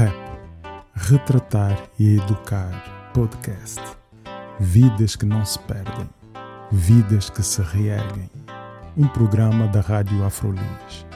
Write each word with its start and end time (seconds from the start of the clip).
Rap. 0.00 0.16
Retratar 0.94 1.90
e 1.98 2.16
Educar 2.16 3.10
Podcast. 3.12 3.82
Vidas 4.58 5.14
que 5.14 5.26
não 5.26 5.44
se 5.44 5.58
perdem. 5.58 6.08
Vidas 6.72 7.28
que 7.28 7.42
se 7.42 7.60
reerguem. 7.60 8.30
Um 8.96 9.06
programa 9.08 9.66
da 9.66 9.82
Rádio 9.82 10.24
Afrolis. 10.24 11.06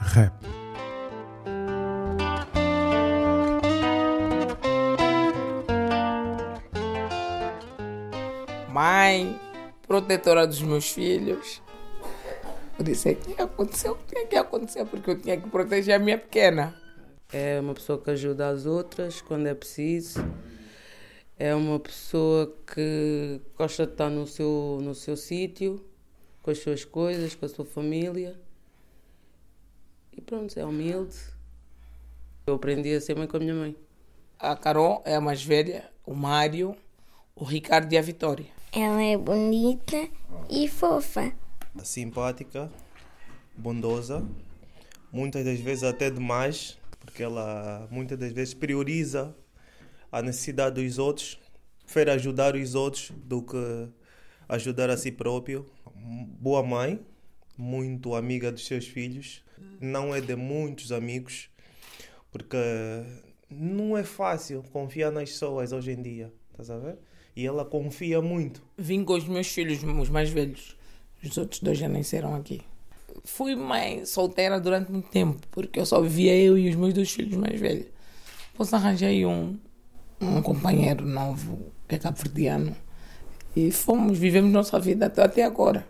Rap. 0.00 0.34
Mãe, 8.70 9.40
protetora 9.86 10.48
dos 10.48 10.60
meus 10.62 10.90
filhos. 10.90 11.62
Eu 12.76 12.84
disse 12.84 13.14
que 13.14 13.40
aconteceu, 13.40 13.96
tinha 14.08 14.26
que 14.26 14.34
acontecer, 14.34 14.84
porque 14.86 15.12
eu 15.12 15.20
tinha 15.20 15.40
que 15.40 15.48
proteger 15.48 15.94
a 15.94 15.98
minha 16.00 16.18
pequena. 16.18 16.81
É 17.32 17.58
uma 17.58 17.72
pessoa 17.72 17.98
que 17.98 18.10
ajuda 18.10 18.48
as 18.50 18.66
outras 18.66 19.22
quando 19.22 19.46
é 19.46 19.54
preciso. 19.54 20.20
É 21.38 21.54
uma 21.54 21.80
pessoa 21.80 22.54
que 22.66 23.40
gosta 23.56 23.86
de 23.86 23.92
estar 23.92 24.10
no 24.10 24.26
seu, 24.26 24.78
no 24.82 24.94
seu 24.94 25.16
sítio, 25.16 25.82
com 26.42 26.50
as 26.50 26.58
suas 26.58 26.84
coisas, 26.84 27.34
com 27.34 27.46
a 27.46 27.48
sua 27.48 27.64
família. 27.64 28.38
E 30.12 30.20
pronto, 30.20 30.58
é 30.60 30.64
humilde. 30.64 31.16
Eu 32.46 32.54
aprendi 32.54 32.92
a 32.94 33.00
ser 33.00 33.16
mãe 33.16 33.26
com 33.26 33.38
a 33.38 33.40
minha 33.40 33.54
mãe. 33.54 33.74
A 34.38 34.54
Carol 34.54 35.02
é 35.06 35.14
a 35.14 35.20
mais 35.20 35.42
velha, 35.42 35.90
o 36.04 36.14
Mário, 36.14 36.76
o 37.34 37.44
Ricardo 37.44 37.90
e 37.94 37.96
a 37.96 38.02
Vitória. 38.02 38.46
Ela 38.72 39.02
é 39.02 39.16
bonita 39.16 40.06
e 40.50 40.68
fofa. 40.68 41.32
simpática, 41.82 42.70
bondosa, 43.56 44.22
muitas 45.10 45.44
das 45.46 45.60
vezes 45.60 45.84
até 45.84 46.10
demais, 46.10 46.78
porque 47.04 47.22
ela 47.22 47.86
muitas 47.90 48.18
das 48.18 48.32
vezes 48.32 48.54
prioriza 48.54 49.36
a 50.10 50.22
necessidade 50.22 50.82
dos 50.82 50.98
outros, 50.98 51.38
prefere 51.84 52.10
ajudar 52.12 52.54
os 52.54 52.74
outros 52.74 53.12
do 53.24 53.42
que 53.42 53.88
ajudar 54.48 54.88
a 54.88 54.96
si 54.96 55.10
próprio. 55.10 55.66
Boa 55.94 56.62
mãe, 56.62 57.00
muito 57.56 58.14
amiga 58.14 58.52
dos 58.52 58.66
seus 58.66 58.86
filhos, 58.86 59.42
não 59.80 60.14
é 60.14 60.20
de 60.20 60.36
muitos 60.36 60.92
amigos, 60.92 61.50
porque 62.30 62.56
não 63.50 63.96
é 63.96 64.04
fácil 64.04 64.62
confiar 64.72 65.10
nas 65.10 65.30
pessoas 65.30 65.72
hoje 65.72 65.92
em 65.92 66.02
dia, 66.02 66.32
estás 66.50 66.70
a 66.70 66.78
ver? 66.78 66.98
E 67.34 67.46
ela 67.46 67.64
confia 67.64 68.20
muito. 68.20 68.62
Vim 68.76 69.04
com 69.04 69.14
os 69.14 69.26
meus 69.26 69.48
filhos, 69.48 69.82
os 69.82 70.08
mais 70.08 70.30
velhos. 70.30 70.76
Os 71.24 71.36
outros 71.38 71.60
dois 71.60 71.78
já 71.78 71.88
nasceram 71.88 72.34
aqui. 72.34 72.60
Fui 73.24 73.54
mãe 73.54 74.04
solteira 74.04 74.60
durante 74.60 74.90
muito 74.90 75.08
tempo, 75.08 75.46
porque 75.50 75.78
eu 75.78 75.86
só 75.86 76.00
vivia 76.00 76.36
eu 76.36 76.56
e 76.56 76.68
os 76.68 76.76
meus 76.76 76.94
dois 76.94 77.10
filhos 77.10 77.36
mais 77.36 77.58
velhos. 77.60 77.86
Depois 78.52 78.72
arranjei 78.72 79.24
um, 79.26 79.58
um 80.20 80.42
companheiro 80.42 81.06
novo, 81.06 81.72
que 81.88 81.94
é 81.94 81.98
cabo-verdiano, 81.98 82.76
e 83.54 83.70
fomos, 83.70 84.18
vivemos 84.18 84.52
nossa 84.52 84.78
vida 84.78 85.06
até, 85.06 85.22
até 85.22 85.44
agora. 85.44 85.86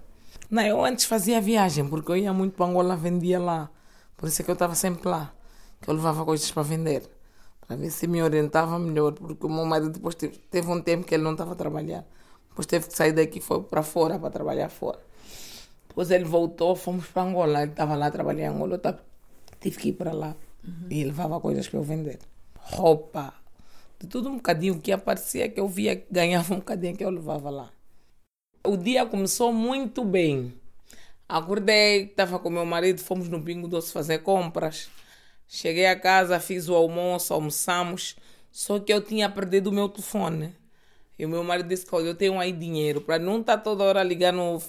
Não, 0.51 0.63
eu 0.63 0.85
antes 0.85 1.05
fazia 1.05 1.41
viagem, 1.41 1.89
porque 1.89 2.11
eu 2.11 2.17
ia 2.17 2.33
muito 2.33 2.55
para 2.55 2.67
Angola, 2.67 2.97
vendia 2.97 3.39
lá. 3.39 3.71
Por 4.17 4.29
isso 4.29 4.43
é 4.43 4.45
que 4.45 4.51
eu 4.51 4.55
estava 4.55 4.75
sempre 4.75 5.09
lá, 5.09 5.33
que 5.81 5.89
eu 5.89 5.95
levava 5.95 6.25
coisas 6.25 6.51
para 6.51 6.63
vender, 6.63 7.03
para 7.67 7.77
ver 7.77 7.91
se 7.91 8.07
me 8.07 8.23
orientava 8.23 8.79
melhor, 8.79 9.13
porque 9.13 9.47
o 9.47 9.49
meu 9.49 9.65
marido 9.65 9.91
depois 9.91 10.15
teve, 10.15 10.37
teve 10.51 10.71
um 10.71 10.81
tempo 10.81 11.07
que 11.07 11.15
ele 11.15 11.25
não 11.25 11.33
estava 11.33 11.53
a 11.53 11.57
trabalhar. 11.57 12.05
Depois 12.49 12.67
teve 12.67 12.87
que 12.87 12.97
sair 12.97 13.13
daqui 13.13 13.41
foi 13.41 13.63
para 13.63 13.83
fora, 13.83 14.19
para 14.19 14.31
trabalhar 14.31 14.69
fora. 14.69 14.99
Depois 15.93 16.11
ele 16.11 16.25
voltou, 16.25 16.75
fomos 16.75 17.07
para 17.07 17.23
Angola. 17.23 17.63
Ele 17.63 17.73
estava 17.73 17.95
lá 17.95 18.11
trabalhando 18.11 18.41
em 18.41 18.57
Angola, 18.57 18.75
eu 18.77 18.79
tava, 18.79 19.05
tive 19.61 19.77
que 19.77 19.89
ir 19.91 19.93
para 19.93 20.11
lá. 20.11 20.35
Uhum. 20.67 20.87
E 20.89 21.05
levava 21.05 21.39
coisas 21.39 21.69
para 21.69 21.79
eu 21.79 21.83
vender. 21.83 22.19
Roupa, 22.59 23.35
de 24.01 24.07
tudo 24.07 24.31
um 24.31 24.37
bocadinho. 24.37 24.81
Que 24.81 24.91
aparecia 24.91 25.51
que 25.51 25.61
eu 25.61 25.69
via, 25.69 26.03
ganhava 26.11 26.55
um 26.55 26.59
bocadinho 26.61 26.97
que 26.97 27.05
eu 27.05 27.11
levava 27.11 27.51
lá. 27.51 27.71
O 28.65 28.75
dia 28.75 29.05
começou 29.05 29.53
muito 29.53 30.03
bem. 30.03 30.55
Acordei, 31.29 32.05
estava 32.05 32.39
com 32.39 32.49
meu 32.49 32.65
marido, 32.65 33.03
fomos 33.03 33.29
no 33.29 33.43
Pingo 33.43 33.69
Doce 33.69 33.93
fazer 33.93 34.21
compras. 34.21 34.89
Cheguei 35.47 35.85
a 35.85 35.99
casa, 35.99 36.41
fiz 36.41 36.71
o 36.71 36.75
almoço, 36.75 37.35
almoçamos. 37.35 38.17
Só 38.51 38.79
que 38.79 38.91
eu 38.91 39.03
tinha 39.03 39.29
perdido 39.29 39.67
o 39.67 39.73
meu 39.73 39.91
telefone. 39.91 40.55
E 41.19 41.27
o 41.27 41.29
meu 41.29 41.45
marido 41.45 41.69
disse 41.69 41.85
que 41.85 41.95
eu 41.95 42.15
tenho 42.15 42.41
aí 42.41 42.51
dinheiro 42.51 43.03
para 43.03 43.19
não 43.19 43.41
estar 43.41 43.59
tá 43.59 43.63
toda 43.63 43.85
hora 43.85 44.03
ligando 44.03 44.63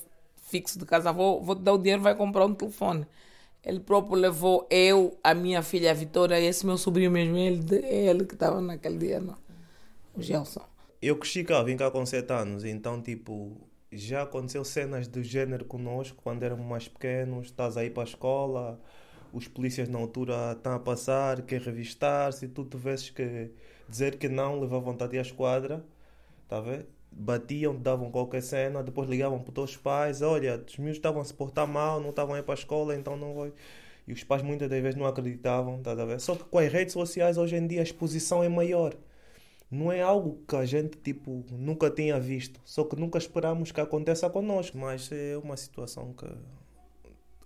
fixo 0.53 0.77
de 0.77 0.85
casa. 0.85 1.11
Vou, 1.11 1.41
vou 1.41 1.55
te 1.55 1.63
dar 1.63 1.73
o 1.73 1.79
dinheiro, 1.79 2.03
vai 2.03 2.15
comprar 2.15 2.45
um 2.45 2.53
telefone. 2.53 3.07
Ele 3.65 3.79
próprio 3.79 4.15
levou 4.15 4.67
eu, 4.69 5.17
a 5.23 5.33
minha 5.33 5.63
filha, 5.63 5.89
a 5.91 5.93
Vitória, 5.93 6.39
e 6.39 6.45
esse 6.45 6.65
meu 6.65 6.77
sobrinho 6.77 7.09
mesmo, 7.09 7.35
ele, 7.37 7.75
ele 7.85 8.25
que 8.25 8.35
estava 8.35 8.61
naquele 8.61 8.97
dia, 8.97 9.19
não. 9.19 9.37
o 10.15 10.21
Gelson. 10.21 10.61
Eu 11.01 11.17
cresci 11.17 11.43
cá, 11.43 11.63
vim 11.63 11.75
cá 11.75 11.89
com 11.89 12.05
7 12.05 12.31
anos, 12.31 12.65
então, 12.65 13.01
tipo, 13.01 13.57
já 13.91 14.23
aconteceu 14.23 14.63
cenas 14.63 15.07
do 15.07 15.23
gênero 15.23 15.65
conosco 15.65 16.17
quando 16.23 16.43
éramos 16.43 16.65
mais 16.65 16.87
pequenos. 16.87 17.47
Estás 17.47 17.77
aí 17.77 17.89
para 17.89 18.03
a 18.03 18.05
escola, 18.05 18.79
os 19.31 19.47
polícias 19.47 19.87
na 19.89 19.97
altura 19.97 20.53
estão 20.53 20.73
a 20.73 20.79
passar, 20.79 21.41
quer 21.41 21.61
revistar. 21.61 22.33
Se 22.33 22.47
tu 22.47 22.65
tivesses 22.65 23.09
que 23.09 23.51
dizer 23.87 24.17
que 24.17 24.27
não, 24.27 24.59
levavam-te 24.59 25.03
até 25.03 25.19
à 25.19 25.21
esquadra, 25.21 25.83
tá 26.47 26.57
a 26.57 26.61
ver? 26.61 26.85
Batiam, 27.15 27.75
davam 27.75 28.11
qualquer 28.11 28.41
cena, 28.41 28.83
depois 28.83 29.09
ligavam 29.09 29.39
para 29.41 29.61
os 29.61 29.77
pais: 29.77 30.21
olha, 30.21 30.63
os 30.67 30.77
meus 30.77 30.97
estavam 30.97 31.21
a 31.21 31.25
se 31.25 31.33
portar 31.33 31.67
mal, 31.67 31.99
não 31.99 32.09
estavam 32.09 32.35
a 32.35 32.39
ir 32.39 32.43
para 32.43 32.53
a 32.53 32.55
escola, 32.55 32.95
então 32.95 33.15
não 33.17 33.33
vou. 33.33 33.51
E 34.07 34.13
os 34.13 34.23
pais 34.23 34.41
muitas 34.41 34.69
das 34.69 34.81
vezes 34.81 34.99
não 34.99 35.05
acreditavam, 35.05 35.81
tá 35.81 35.91
a 35.91 36.05
ver? 36.05 36.19
Só 36.19 36.35
que 36.35 36.43
com 36.43 36.57
as 36.59 36.71
redes 36.71 36.93
sociais 36.93 37.37
hoje 37.37 37.55
em 37.55 37.65
dia 37.65 37.79
a 37.79 37.83
exposição 37.83 38.43
é 38.43 38.49
maior 38.49 38.93
não 39.73 39.91
é 39.91 40.01
algo 40.01 40.39
que 40.47 40.55
a 40.55 40.65
gente 40.65 40.97
tipo 40.99 41.43
nunca 41.49 41.89
tinha 41.89 42.19
visto, 42.19 42.61
só 42.63 42.83
que 42.83 42.95
nunca 42.95 43.17
esperamos 43.17 43.71
que 43.71 43.81
aconteça 43.81 44.29
conosco, 44.29 44.77
mas 44.77 45.11
é 45.11 45.35
uma 45.35 45.57
situação 45.57 46.13
que 46.13 46.27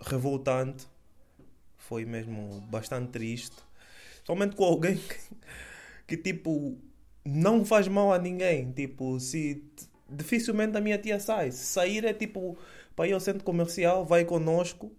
revoltante, 0.02 0.86
foi 1.78 2.04
mesmo 2.04 2.60
bastante 2.70 3.12
triste, 3.12 3.56
somente 4.26 4.58
com 4.58 4.66
alguém 4.66 4.98
que, 4.98 5.18
que 6.06 6.18
tipo 6.18 6.78
não 7.28 7.66
faz 7.66 7.88
mal 7.88 8.14
a 8.14 8.18
ninguém, 8.18 8.72
tipo 8.72 9.20
se 9.20 9.64
dificilmente 10.10 10.78
a 10.78 10.82
minha 10.82 10.98
tia 10.98 11.20
sai, 11.20 11.52
se 11.52 11.66
sair 11.66 12.06
é 12.06 12.14
tipo 12.14 12.58
para 12.96 13.08
ir 13.08 13.14
ao 13.14 13.20
centro 13.20 13.44
comercial, 13.44 14.06
vai 14.06 14.26
conosco, 14.26 14.92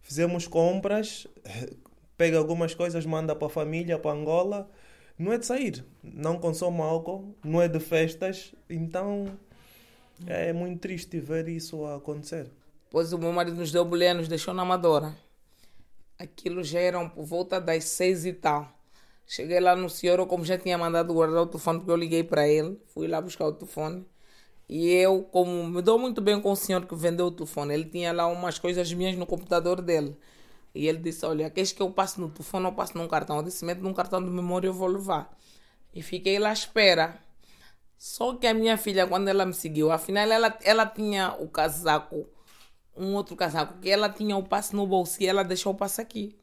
fizemos 0.00 0.46
compras, 0.46 1.26
pega 2.16 2.38
algumas 2.38 2.74
coisas, 2.74 3.04
manda 3.04 3.34
para 3.34 3.46
a 3.48 3.50
família, 3.50 3.98
para 3.98 4.12
Angola 4.12 4.70
não 5.18 5.32
é 5.32 5.38
de 5.38 5.46
sair, 5.46 5.84
não 6.02 6.38
consome 6.38 6.80
álcool, 6.80 7.36
não 7.44 7.62
é 7.62 7.68
de 7.68 7.78
festas, 7.78 8.52
então 8.68 9.38
é 10.26 10.52
muito 10.52 10.80
triste 10.80 11.20
ver 11.20 11.48
isso 11.48 11.84
acontecer. 11.86 12.50
Pois 12.90 13.12
o 13.12 13.18
meu 13.18 13.32
marido 13.32 13.56
nos 13.56 13.70
deu 13.70 13.84
mulher, 13.84 14.14
nos 14.14 14.28
deixou 14.28 14.52
na 14.52 14.62
Amadora. 14.62 15.16
Aquilo 16.18 16.62
já 16.62 16.80
eram 16.80 17.08
por 17.08 17.24
volta 17.24 17.60
das 17.60 17.84
seis 17.84 18.24
e 18.24 18.32
tal. 18.32 18.72
Cheguei 19.26 19.58
lá 19.60 19.74
no 19.74 19.88
senhor, 19.88 20.18
eu 20.18 20.26
como 20.26 20.44
já 20.44 20.58
tinha 20.58 20.76
mandado 20.76 21.12
guardar 21.12 21.42
o 21.42 21.46
telefone, 21.46 21.78
porque 21.78 21.90
eu 21.90 21.96
liguei 21.96 22.22
para 22.22 22.46
ele, 22.46 22.78
fui 22.88 23.08
lá 23.08 23.20
buscar 23.20 23.46
o 23.46 23.52
telefone. 23.52 24.06
E 24.68 24.90
eu, 24.90 25.22
como 25.24 25.66
me 25.68 25.82
dou 25.82 25.98
muito 25.98 26.20
bem 26.20 26.40
com 26.40 26.52
o 26.52 26.56
senhor 26.56 26.86
que 26.86 26.94
vendeu 26.94 27.26
o 27.26 27.30
telefone, 27.30 27.74
ele 27.74 27.84
tinha 27.84 28.12
lá 28.12 28.26
umas 28.26 28.58
coisas 28.58 28.92
minhas 28.92 29.16
no 29.16 29.26
computador 29.26 29.80
dele. 29.82 30.16
E 30.74 30.88
ele 30.88 30.98
disse: 30.98 31.24
Olha, 31.26 31.50
queres 31.50 31.72
que 31.72 31.82
eu 31.82 31.90
passe 31.90 32.20
no 32.20 32.30
telefone 32.30 32.66
ou 32.66 32.72
passe 32.72 32.94
num 32.96 33.08
cartão? 33.08 33.36
Eu 33.38 33.42
disse: 33.42 33.64
Mete 33.64 33.80
num 33.80 33.94
cartão 33.94 34.22
de 34.22 34.30
memória, 34.30 34.68
eu 34.68 34.72
vou 34.72 34.88
levar. 34.88 35.36
E 35.94 36.02
fiquei 36.02 36.38
lá 36.38 36.50
à 36.50 36.52
espera. 36.52 37.18
Só 37.98 38.34
que 38.34 38.46
a 38.46 38.54
minha 38.54 38.76
filha, 38.76 39.06
quando 39.06 39.28
ela 39.28 39.46
me 39.46 39.54
seguiu, 39.54 39.90
afinal 39.90 40.26
ela, 40.30 40.58
ela 40.62 40.86
tinha 40.86 41.34
o 41.40 41.48
casaco, 41.48 42.26
um 42.96 43.14
outro 43.14 43.36
casaco, 43.36 43.78
que 43.80 43.88
ela 43.90 44.08
tinha 44.10 44.36
o 44.36 44.42
passe 44.42 44.74
no 44.76 44.86
bolso 44.86 45.22
e 45.22 45.26
ela 45.26 45.42
deixou 45.44 45.72
o 45.72 45.76
passe 45.76 46.00
aqui. 46.00 46.36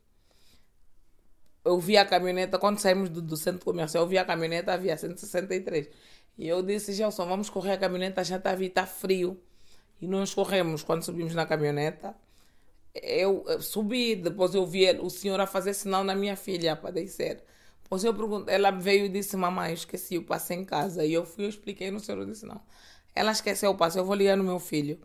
Eu 1.63 1.79
vi 1.79 1.97
a 1.97 2.05
caminhoneta, 2.05 2.57
quando 2.57 2.79
saímos 2.79 3.09
do, 3.09 3.21
do 3.21 3.37
centro 3.37 3.63
comercial, 3.65 4.03
eu 4.03 4.09
vi 4.09 4.17
a 4.17 4.25
caminhoneta, 4.25 4.73
havia 4.73 4.97
163. 4.97 5.89
E 6.37 6.47
eu 6.47 6.61
disse, 6.63 6.93
Gelson, 6.93 7.25
vamos 7.25 7.49
correr 7.49 7.73
a 7.73 7.77
caminhoneta, 7.77 8.23
já 8.23 8.37
está 8.37 8.55
tá 8.73 8.85
frio. 8.85 9.39
E 10.01 10.07
nós 10.07 10.33
corremos 10.33 10.83
quando 10.83 11.03
subimos 11.03 11.35
na 11.35 11.45
caminhoneta 11.45 12.15
eu 12.93 13.45
subi, 13.61 14.15
depois 14.15 14.53
eu 14.53 14.65
vi 14.65 14.89
o 14.99 15.09
senhor 15.09 15.39
a 15.39 15.47
fazer 15.47 15.73
sinal 15.73 16.03
na 16.03 16.15
minha 16.15 16.35
filha 16.35 16.75
para 16.75 16.91
descer. 16.91 17.43
Depois 17.83 18.03
eu 18.03 18.13
perguntei, 18.13 18.55
ela 18.55 18.71
veio 18.71 19.05
e 19.05 19.09
disse, 19.09 19.35
mamãe, 19.37 19.69
eu 19.69 19.73
esqueci 19.73 20.17
o 20.17 20.23
passe 20.23 20.53
em 20.53 20.65
casa. 20.65 21.05
E 21.05 21.13
eu 21.13 21.25
fui, 21.25 21.45
eu 21.45 21.49
expliquei 21.49 21.91
no 21.91 21.99
senhor, 21.99 22.19
eu 22.19 22.25
disse, 22.25 22.45
não. 22.45 22.61
Ela 23.15 23.31
esqueceu 23.31 23.71
o 23.71 23.75
passe, 23.75 23.97
eu 23.97 24.05
vou 24.05 24.15
ligar 24.15 24.37
no 24.37 24.43
meu 24.43 24.59
filho. 24.59 24.99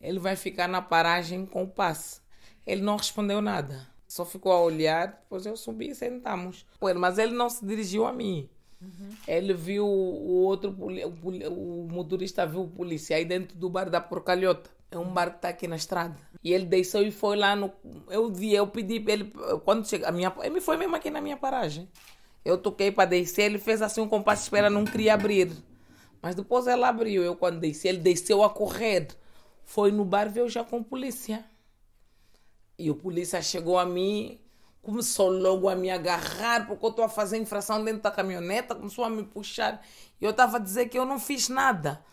Ele 0.00 0.18
vai 0.18 0.36
ficar 0.36 0.68
na 0.68 0.80
paragem 0.82 1.46
com 1.46 1.64
o 1.64 1.68
passe. 1.68 2.20
Ele 2.66 2.82
não 2.82 2.96
respondeu 2.96 3.40
nada. 3.40 3.88
Só 4.08 4.24
ficou 4.24 4.50
a 4.50 4.60
olhar, 4.60 5.20
depois 5.22 5.44
eu 5.44 5.54
subi 5.54 5.90
e 5.90 5.94
sentamos 5.94 6.66
com 6.80 6.88
ele. 6.88 6.98
Mas 6.98 7.18
ele 7.18 7.32
não 7.32 7.50
se 7.50 7.64
dirigiu 7.64 8.06
a 8.06 8.12
mim. 8.12 8.48
Uhum. 8.80 9.10
Ele 9.26 9.52
viu 9.52 9.86
o 9.86 10.44
outro, 10.44 10.70
o, 10.70 11.84
o 11.84 11.88
motorista 11.92 12.46
viu 12.46 12.62
o 12.62 12.68
polícia 12.68 13.16
aí 13.16 13.24
dentro 13.24 13.56
do 13.56 13.68
bar 13.68 13.90
da 13.90 14.00
Porcalhota. 14.00 14.70
É 14.90 14.96
um 14.96 15.12
bar 15.12 15.30
que 15.30 15.36
está 15.36 15.48
aqui 15.50 15.68
na 15.68 15.76
estrada. 15.76 16.16
E 16.42 16.52
ele 16.52 16.64
desceu 16.64 17.02
e 17.02 17.10
foi 17.10 17.36
lá 17.36 17.54
no. 17.54 17.70
Eu 18.08 18.32
vi, 18.32 18.54
eu 18.54 18.66
pedi 18.66 18.98
para 18.98 19.12
ele. 19.12 19.32
Quando 19.62 19.86
chega. 19.86 20.08
A 20.08 20.12
minha, 20.12 20.32
ele 20.42 20.60
foi 20.62 20.78
mesmo 20.78 20.96
aqui 20.96 21.10
na 21.10 21.20
minha 21.20 21.36
paragem. 21.36 21.86
Eu 22.42 22.56
toquei 22.56 22.90
para 22.90 23.04
descer, 23.04 23.42
ele 23.42 23.58
fez 23.58 23.82
assim 23.82 24.00
um 24.00 24.08
compasso 24.08 24.40
de 24.40 24.46
espera, 24.46 24.70
não 24.70 24.86
queria 24.86 25.12
abrir. 25.12 25.52
Mas 26.22 26.34
depois 26.34 26.66
ela 26.66 26.88
abriu. 26.88 27.22
Eu, 27.22 27.36
quando 27.36 27.60
desci, 27.60 27.88
ele 27.88 27.98
desceu 27.98 28.42
a 28.42 28.48
correr. 28.48 29.08
Foi 29.64 29.92
no 29.92 30.04
bar, 30.04 30.30
veio 30.30 30.48
já 30.48 30.64
com 30.64 30.82
polícia. 30.82 31.44
E 32.78 32.90
o 32.90 32.94
polícia 32.94 33.42
chegou 33.42 33.78
a 33.78 33.84
mim, 33.84 34.40
começou 34.82 35.30
logo 35.30 35.68
a 35.68 35.74
me 35.74 35.90
agarrar, 35.90 36.66
porque 36.66 36.84
eu 36.84 36.90
estou 36.90 37.04
a 37.04 37.08
fazer 37.08 37.36
infração 37.38 37.84
dentro 37.84 38.02
da 38.02 38.10
caminhoneta, 38.10 38.74
começou 38.74 39.04
a 39.04 39.10
me 39.10 39.24
puxar. 39.24 39.84
E 40.20 40.24
eu 40.24 40.30
estava 40.30 40.56
a 40.58 40.60
dizer 40.60 40.88
que 40.88 40.98
eu 40.98 41.04
não 41.04 41.18
fiz 41.18 41.48
nada. 41.48 42.04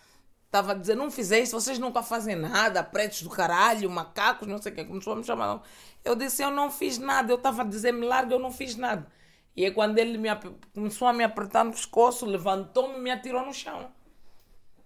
Estava 0.45 0.71
a 0.71 0.75
dizer, 0.75 0.95
não 0.95 1.11
fizeste, 1.11 1.53
vocês 1.53 1.77
nunca 1.79 2.01
fazem 2.01 2.35
nada, 2.35 2.83
pretos 2.83 3.21
do 3.21 3.29
caralho, 3.29 3.89
macacos, 3.89 4.47
não 4.47 4.61
sei 4.61 4.71
o 4.71 4.75
que. 4.75 4.85
Começou 4.85 5.13
a 5.13 5.15
me 5.17 5.23
chamar. 5.23 5.61
Eu 6.03 6.15
disse, 6.15 6.41
eu 6.43 6.51
não 6.51 6.71
fiz 6.71 6.97
nada. 6.97 7.31
Eu 7.31 7.37
estava 7.37 7.61
a 7.61 7.65
dizer, 7.65 7.91
me 7.91 8.05
larga, 8.05 8.33
eu 8.33 8.39
não 8.39 8.51
fiz 8.51 8.75
nada. 8.75 9.07
E 9.55 9.65
aí 9.65 9.71
quando 9.71 9.97
ele 9.99 10.17
me, 10.17 10.29
começou 10.73 11.07
a 11.07 11.13
me 11.13 11.23
apertar 11.23 11.63
no 11.63 11.71
pescoço, 11.71 12.25
levantou-me 12.25 12.97
e 12.97 13.01
me 13.01 13.11
atirou 13.11 13.45
no 13.45 13.53
chão. 13.53 13.91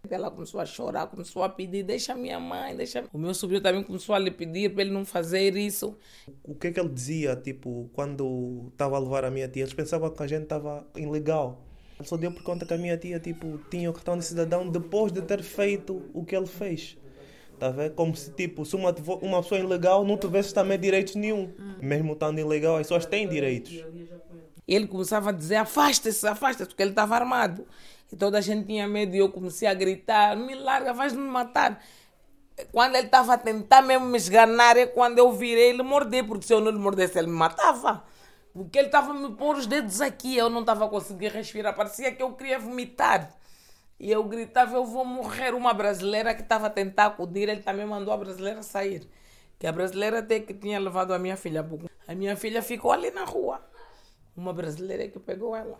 Ela 0.07 0.31
começou 0.31 0.59
a 0.59 0.65
chorar, 0.65 1.07
começou 1.07 1.43
a 1.43 1.49
pedir, 1.49 1.83
deixa 1.83 2.15
minha 2.15 2.39
mãe, 2.39 2.75
deixa... 2.75 3.03
O 3.11 3.17
meu 3.17 3.33
sobrinho 3.33 3.61
também 3.61 3.83
começou 3.83 4.15
a 4.15 4.19
lhe 4.19 4.31
pedir 4.31 4.73
para 4.73 4.83
ele 4.83 4.91
não 4.91 5.03
fazer 5.03 5.55
isso. 5.57 5.97
O 6.43 6.55
que 6.55 6.67
é 6.67 6.71
que 6.71 6.79
ele 6.79 6.89
dizia, 6.89 7.35
tipo, 7.35 7.89
quando 7.93 8.69
estava 8.71 8.95
a 8.95 8.99
levar 8.99 9.25
a 9.25 9.31
minha 9.31 9.47
tia? 9.47 9.63
Eles 9.63 9.73
pensavam 9.73 10.09
que 10.09 10.23
a 10.23 10.27
gente 10.27 10.43
estava 10.43 10.87
ilegal. 10.95 11.61
Ele 11.99 12.07
só 12.07 12.15
deu 12.15 12.31
por 12.31 12.41
conta 12.43 12.65
que 12.65 12.73
a 12.73 12.77
minha 12.77 12.97
tia, 12.97 13.19
tipo, 13.19 13.59
tinha 13.69 13.89
o 13.89 13.93
cartão 13.93 14.17
de 14.17 14.23
cidadão 14.23 14.69
depois 14.69 15.11
de 15.11 15.21
ter 15.21 15.43
feito 15.43 16.01
o 16.13 16.23
que 16.23 16.35
ele 16.35 16.47
fez. 16.47 16.97
Tá 17.59 17.69
ver? 17.69 17.93
Como 17.93 18.15
se, 18.15 18.31
tipo, 18.31 18.65
se 18.65 18.75
uma, 18.77 18.95
uma 19.21 19.43
pessoa 19.43 19.59
ilegal 19.59 20.05
não 20.05 20.17
tivesse 20.17 20.53
também 20.53 20.79
direitos 20.79 21.15
nenhum. 21.15 21.51
Mesmo 21.81 22.13
estando 22.13 22.39
ilegal, 22.39 22.77
as 22.77 22.83
pessoas 22.83 23.05
têm 23.05 23.27
direitos. 23.27 23.83
Ele 24.65 24.87
começava 24.87 25.29
a 25.29 25.33
dizer, 25.33 25.55
afasta-se, 25.55 26.25
afasta-se, 26.25 26.69
porque 26.69 26.81
ele 26.81 26.91
estava 26.91 27.15
armado. 27.15 27.65
E 28.11 28.15
toda 28.15 28.37
a 28.39 28.41
gente 28.41 28.65
tinha 28.65 28.87
medo 28.87 29.15
e 29.15 29.19
eu 29.19 29.29
comecei 29.29 29.67
a 29.67 29.73
gritar: 29.73 30.35
me 30.35 30.55
larga, 30.55 30.93
vais 30.93 31.13
me 31.13 31.27
matar. 31.27 31.81
Quando 32.71 32.95
ele 32.95 33.05
estava 33.05 33.33
a 33.33 33.37
tentar 33.37 33.81
mesmo 33.81 34.07
me 34.07 34.17
esganar, 34.17 34.75
é 34.75 34.85
quando 34.85 35.17
eu 35.17 35.31
virei 35.31 35.69
ele 35.69 35.83
morder, 35.83 36.27
porque 36.27 36.45
se 36.45 36.53
eu 36.53 36.59
não 36.59 36.71
lhe 36.71 36.77
mordesse, 36.77 37.17
ele 37.17 37.27
me 37.27 37.37
matava. 37.37 38.03
Porque 38.53 38.77
ele 38.77 38.87
estava 38.87 39.11
a 39.11 39.13
me 39.13 39.33
pôr 39.35 39.55
os 39.55 39.65
dedos 39.65 40.01
aqui, 40.01 40.35
eu 40.35 40.49
não 40.49 40.61
estava 40.61 40.89
conseguindo 40.89 41.33
respirar, 41.33 41.75
parecia 41.75 42.11
que 42.11 42.21
eu 42.21 42.33
queria 42.33 42.59
vomitar. 42.59 43.33
E 43.99 44.11
eu 44.11 44.23
gritava: 44.23 44.75
eu 44.75 44.85
vou 44.85 45.05
morrer. 45.05 45.53
Uma 45.53 45.73
brasileira 45.73 46.33
que 46.33 46.41
estava 46.41 46.67
a 46.67 46.69
tentar 46.69 47.07
acudir, 47.07 47.49
ele 47.49 47.61
também 47.61 47.85
mandou 47.85 48.13
a 48.13 48.17
brasileira 48.17 48.63
sair. 48.63 49.07
Que 49.57 49.67
a 49.67 49.71
brasileira 49.71 50.19
até 50.19 50.39
que 50.39 50.53
tinha 50.53 50.79
levado 50.79 51.13
a 51.13 51.19
minha 51.19 51.35
filha. 51.35 51.65
A 52.07 52.15
minha 52.15 52.35
filha 52.35 52.61
ficou 52.61 52.91
ali 52.91 53.11
na 53.11 53.25
rua. 53.25 53.61
Uma 54.35 54.53
brasileira 54.53 55.07
que 55.09 55.19
pegou 55.19 55.55
ela. 55.55 55.77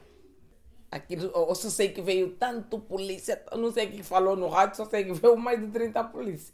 Aquilo, 0.91 1.31
eu 1.33 1.53
só 1.53 1.69
sei 1.69 1.89
que 1.89 2.01
veio 2.01 2.31
tanto 2.31 2.79
polícia, 2.79 3.43
não 3.55 3.71
sei 3.71 3.87
o 3.87 3.91
que 3.91 4.03
falou 4.03 4.35
no 4.35 4.47
rádio, 4.47 4.77
só 4.77 4.85
sei 4.85 5.03
que 5.03 5.13
veio 5.13 5.37
mais 5.37 5.59
de 5.59 5.67
30 5.67 6.03
polícia. 6.05 6.53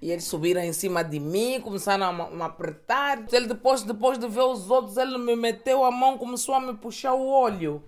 E 0.00 0.10
eles 0.10 0.24
subiram 0.24 0.60
em 0.60 0.72
cima 0.72 1.02
de 1.02 1.18
mim, 1.18 1.60
começaram 1.60 2.06
a 2.06 2.30
me 2.30 2.42
apertar. 2.42 3.24
Ele 3.32 3.46
depois, 3.46 3.82
depois 3.82 4.18
de 4.18 4.28
ver 4.28 4.42
os 4.42 4.70
outros, 4.70 4.96
ele 4.96 5.18
me 5.18 5.34
meteu 5.34 5.84
a 5.84 5.90
mão, 5.90 6.16
começou 6.18 6.54
a 6.54 6.60
me 6.60 6.74
puxar 6.74 7.14
o 7.14 7.26
olho. 7.26 7.82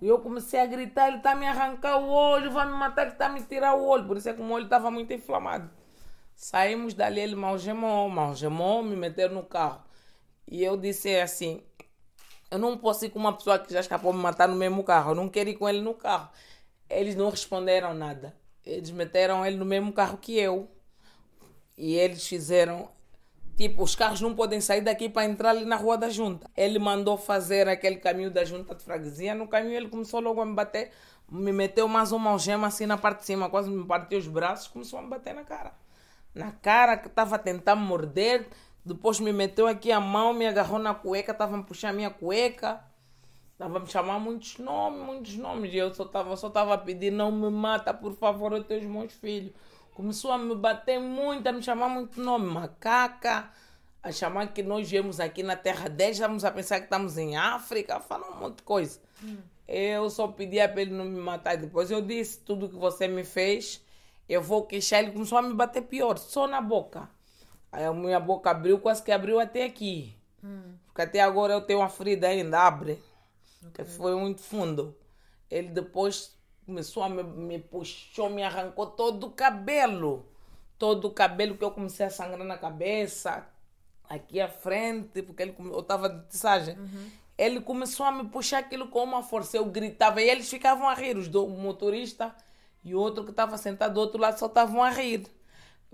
E 0.00 0.08
eu 0.08 0.18
comecei 0.18 0.60
a 0.60 0.66
gritar, 0.66 1.08
ele 1.08 1.18
está 1.18 1.34
me 1.34 1.46
arrancar 1.46 1.98
o 1.98 2.08
olho, 2.08 2.50
vai 2.50 2.66
me 2.66 2.72
matar, 2.72 3.02
ele 3.02 3.12
está 3.12 3.28
me 3.28 3.42
tirar 3.42 3.74
o 3.74 3.84
olho. 3.84 4.06
Por 4.06 4.16
isso 4.16 4.28
é 4.28 4.34
que 4.34 4.42
o 4.42 4.50
olho 4.50 4.64
estava 4.64 4.90
muito 4.90 5.12
inflamado. 5.12 5.70
Saímos 6.34 6.94
dali, 6.94 7.20
ele 7.20 7.34
malgemou, 7.34 8.08
malgemou, 8.10 8.82
me 8.82 8.94
meteram 8.96 9.34
no 9.34 9.42
carro. 9.44 9.82
E 10.46 10.62
eu 10.62 10.76
disse 10.76 11.14
assim, 11.18 11.62
eu 12.50 12.58
não 12.58 12.76
posso 12.76 13.04
ir 13.04 13.10
com 13.10 13.18
uma 13.18 13.32
pessoa 13.32 13.58
que 13.58 13.72
já 13.72 13.80
escapou 13.80 14.12
me 14.12 14.20
matar 14.20 14.48
no 14.48 14.56
mesmo 14.56 14.84
carro. 14.84 15.10
Eu 15.10 15.14
não 15.14 15.28
quero 15.28 15.50
ir 15.50 15.54
com 15.54 15.68
ele 15.68 15.80
no 15.80 15.94
carro. 15.94 16.28
Eles 16.88 17.16
não 17.16 17.28
responderam 17.28 17.92
nada. 17.92 18.36
Eles 18.64 18.90
meteram 18.90 19.44
ele 19.44 19.56
no 19.56 19.64
mesmo 19.64 19.92
carro 19.92 20.18
que 20.18 20.38
eu. 20.38 20.70
E 21.76 21.94
eles 21.94 22.26
fizeram. 22.26 22.88
Tipo, 23.56 23.82
os 23.82 23.94
carros 23.94 24.20
não 24.20 24.34
podem 24.34 24.60
sair 24.60 24.82
daqui 24.82 25.08
para 25.08 25.24
entrar 25.24 25.50
ali 25.50 25.64
na 25.64 25.76
Rua 25.76 25.96
da 25.96 26.08
Junta. 26.08 26.48
Ele 26.56 26.78
mandou 26.78 27.16
fazer 27.16 27.68
aquele 27.68 27.96
caminho 27.96 28.30
da 28.30 28.44
Junta 28.44 28.74
de 28.74 28.84
Freguesia. 28.84 29.34
No 29.34 29.48
caminho 29.48 29.76
ele 29.76 29.88
começou 29.88 30.20
logo 30.20 30.40
a 30.40 30.46
me 30.46 30.54
bater. 30.54 30.92
Me 31.28 31.52
meteu 31.52 31.88
mais 31.88 32.12
uma 32.12 32.30
algema 32.30 32.68
assim 32.68 32.86
na 32.86 32.96
parte 32.96 33.20
de 33.20 33.26
cima. 33.26 33.50
Quase 33.50 33.70
me 33.70 33.84
partiu 33.84 34.18
os 34.18 34.28
braços. 34.28 34.68
Começou 34.68 34.98
a 34.98 35.02
me 35.02 35.08
bater 35.08 35.34
na 35.34 35.42
cara. 35.42 35.72
Na 36.34 36.52
cara 36.52 36.96
que 36.96 37.08
estava 37.08 37.36
a 37.36 37.38
tentar 37.38 37.74
morder 37.74 38.46
depois 38.86 39.18
me 39.18 39.32
meteu 39.32 39.66
aqui 39.66 39.90
a 39.90 39.98
mão, 39.98 40.32
me 40.32 40.46
agarrou 40.46 40.78
na 40.78 40.94
cueca, 40.94 41.32
estava 41.32 41.58
a 41.58 41.62
puxar 41.62 41.88
a 41.88 41.92
minha 41.92 42.08
cueca. 42.08 42.80
Estava 43.50 43.78
a 43.78 43.80
me 43.80 43.88
chamar 43.88 44.20
muitos 44.20 44.58
nomes, 44.58 45.00
muitos 45.04 45.34
nomes. 45.34 45.74
E 45.74 45.76
eu 45.76 45.92
só 45.92 46.04
estava 46.04 46.36
só 46.36 46.48
tava 46.48 46.74
a 46.74 46.78
pedir, 46.78 47.10
não 47.10 47.32
me 47.32 47.50
mata, 47.50 47.92
por 47.92 48.14
favor, 48.14 48.52
eu 48.52 48.62
tenho 48.62 48.82
os 48.82 48.86
meus 48.86 49.12
filhos. 49.12 49.52
Começou 49.92 50.30
a 50.30 50.38
me 50.38 50.54
bater 50.54 51.00
muito, 51.00 51.44
a 51.48 51.52
me 51.52 51.60
chamar 51.64 51.88
muito 51.88 52.20
nome. 52.20 52.46
Macaca, 52.46 53.50
a 54.00 54.12
chamar 54.12 54.52
que 54.52 54.62
nós 54.62 54.88
viemos 54.88 55.18
aqui 55.18 55.42
na 55.42 55.56
Terra 55.56 55.88
10, 55.88 56.18
estamos 56.18 56.44
a 56.44 56.52
pensar 56.52 56.78
que 56.78 56.84
estamos 56.84 57.18
em 57.18 57.36
África, 57.36 57.98
falando 57.98 58.36
um 58.36 58.40
monte 58.40 58.58
de 58.58 58.62
coisa. 58.62 59.00
Hum. 59.20 59.38
Eu 59.66 60.08
só 60.10 60.28
pedia 60.28 60.68
para 60.68 60.82
ele 60.82 60.92
não 60.92 61.06
me 61.06 61.18
matar. 61.18 61.56
Depois 61.56 61.90
eu 61.90 62.00
disse, 62.00 62.38
tudo 62.38 62.68
que 62.68 62.76
você 62.76 63.08
me 63.08 63.24
fez, 63.24 63.84
eu 64.28 64.40
vou 64.40 64.64
queixar. 64.64 65.02
Ele 65.02 65.10
começou 65.10 65.38
a 65.38 65.42
me 65.42 65.54
bater 65.54 65.82
pior, 65.82 66.18
só 66.18 66.46
na 66.46 66.60
boca. 66.60 67.15
Aí 67.76 67.84
a 67.84 67.92
minha 67.92 68.18
boca 68.18 68.50
abriu, 68.50 68.78
quase 68.78 69.02
que 69.02 69.12
abriu 69.12 69.38
até 69.38 69.64
aqui. 69.64 70.16
Hum. 70.42 70.76
Porque 70.86 71.02
até 71.02 71.20
agora 71.20 71.52
eu 71.52 71.60
tenho 71.60 71.80
uma 71.80 71.90
ferida 71.90 72.26
ainda, 72.26 72.58
abre. 72.58 72.98
Okay. 73.68 73.84
Que 73.84 73.90
foi 73.90 74.14
muito 74.14 74.40
fundo. 74.40 74.96
Ele 75.50 75.68
depois 75.68 76.34
começou 76.64 77.02
a 77.02 77.08
me, 77.10 77.22
me 77.22 77.58
puxou, 77.58 78.30
me 78.30 78.42
arrancou 78.42 78.86
todo 78.86 79.26
o 79.26 79.30
cabelo. 79.30 80.26
Todo 80.78 81.08
o 81.08 81.10
cabelo 81.10 81.54
que 81.58 81.64
eu 81.64 81.70
comecei 81.70 82.06
a 82.06 82.10
sangrar 82.10 82.46
na 82.46 82.56
cabeça, 82.56 83.46
aqui 84.08 84.40
à 84.40 84.48
frente, 84.48 85.20
porque 85.20 85.42
ele, 85.42 85.54
eu 85.58 85.80
estava 85.80 86.08
de 86.08 86.26
tissagem. 86.28 86.78
Uhum. 86.78 87.10
Ele 87.36 87.60
começou 87.60 88.06
a 88.06 88.12
me 88.12 88.26
puxar 88.26 88.60
aquilo 88.60 88.88
com 88.88 89.04
uma 89.04 89.22
força. 89.22 89.58
Eu 89.58 89.66
gritava 89.66 90.22
e 90.22 90.30
eles 90.30 90.48
ficavam 90.48 90.88
a 90.88 90.94
rir. 90.94 91.18
Os 91.18 91.28
do, 91.28 91.44
o 91.44 91.58
motorista 91.58 92.34
e 92.82 92.94
o 92.94 92.98
outro 92.98 93.22
que 93.22 93.32
estava 93.32 93.58
sentado 93.58 93.92
do 93.92 94.00
outro 94.00 94.18
lado 94.18 94.38
só 94.38 94.46
estavam 94.46 94.82
a 94.82 94.88
rir 94.88 95.35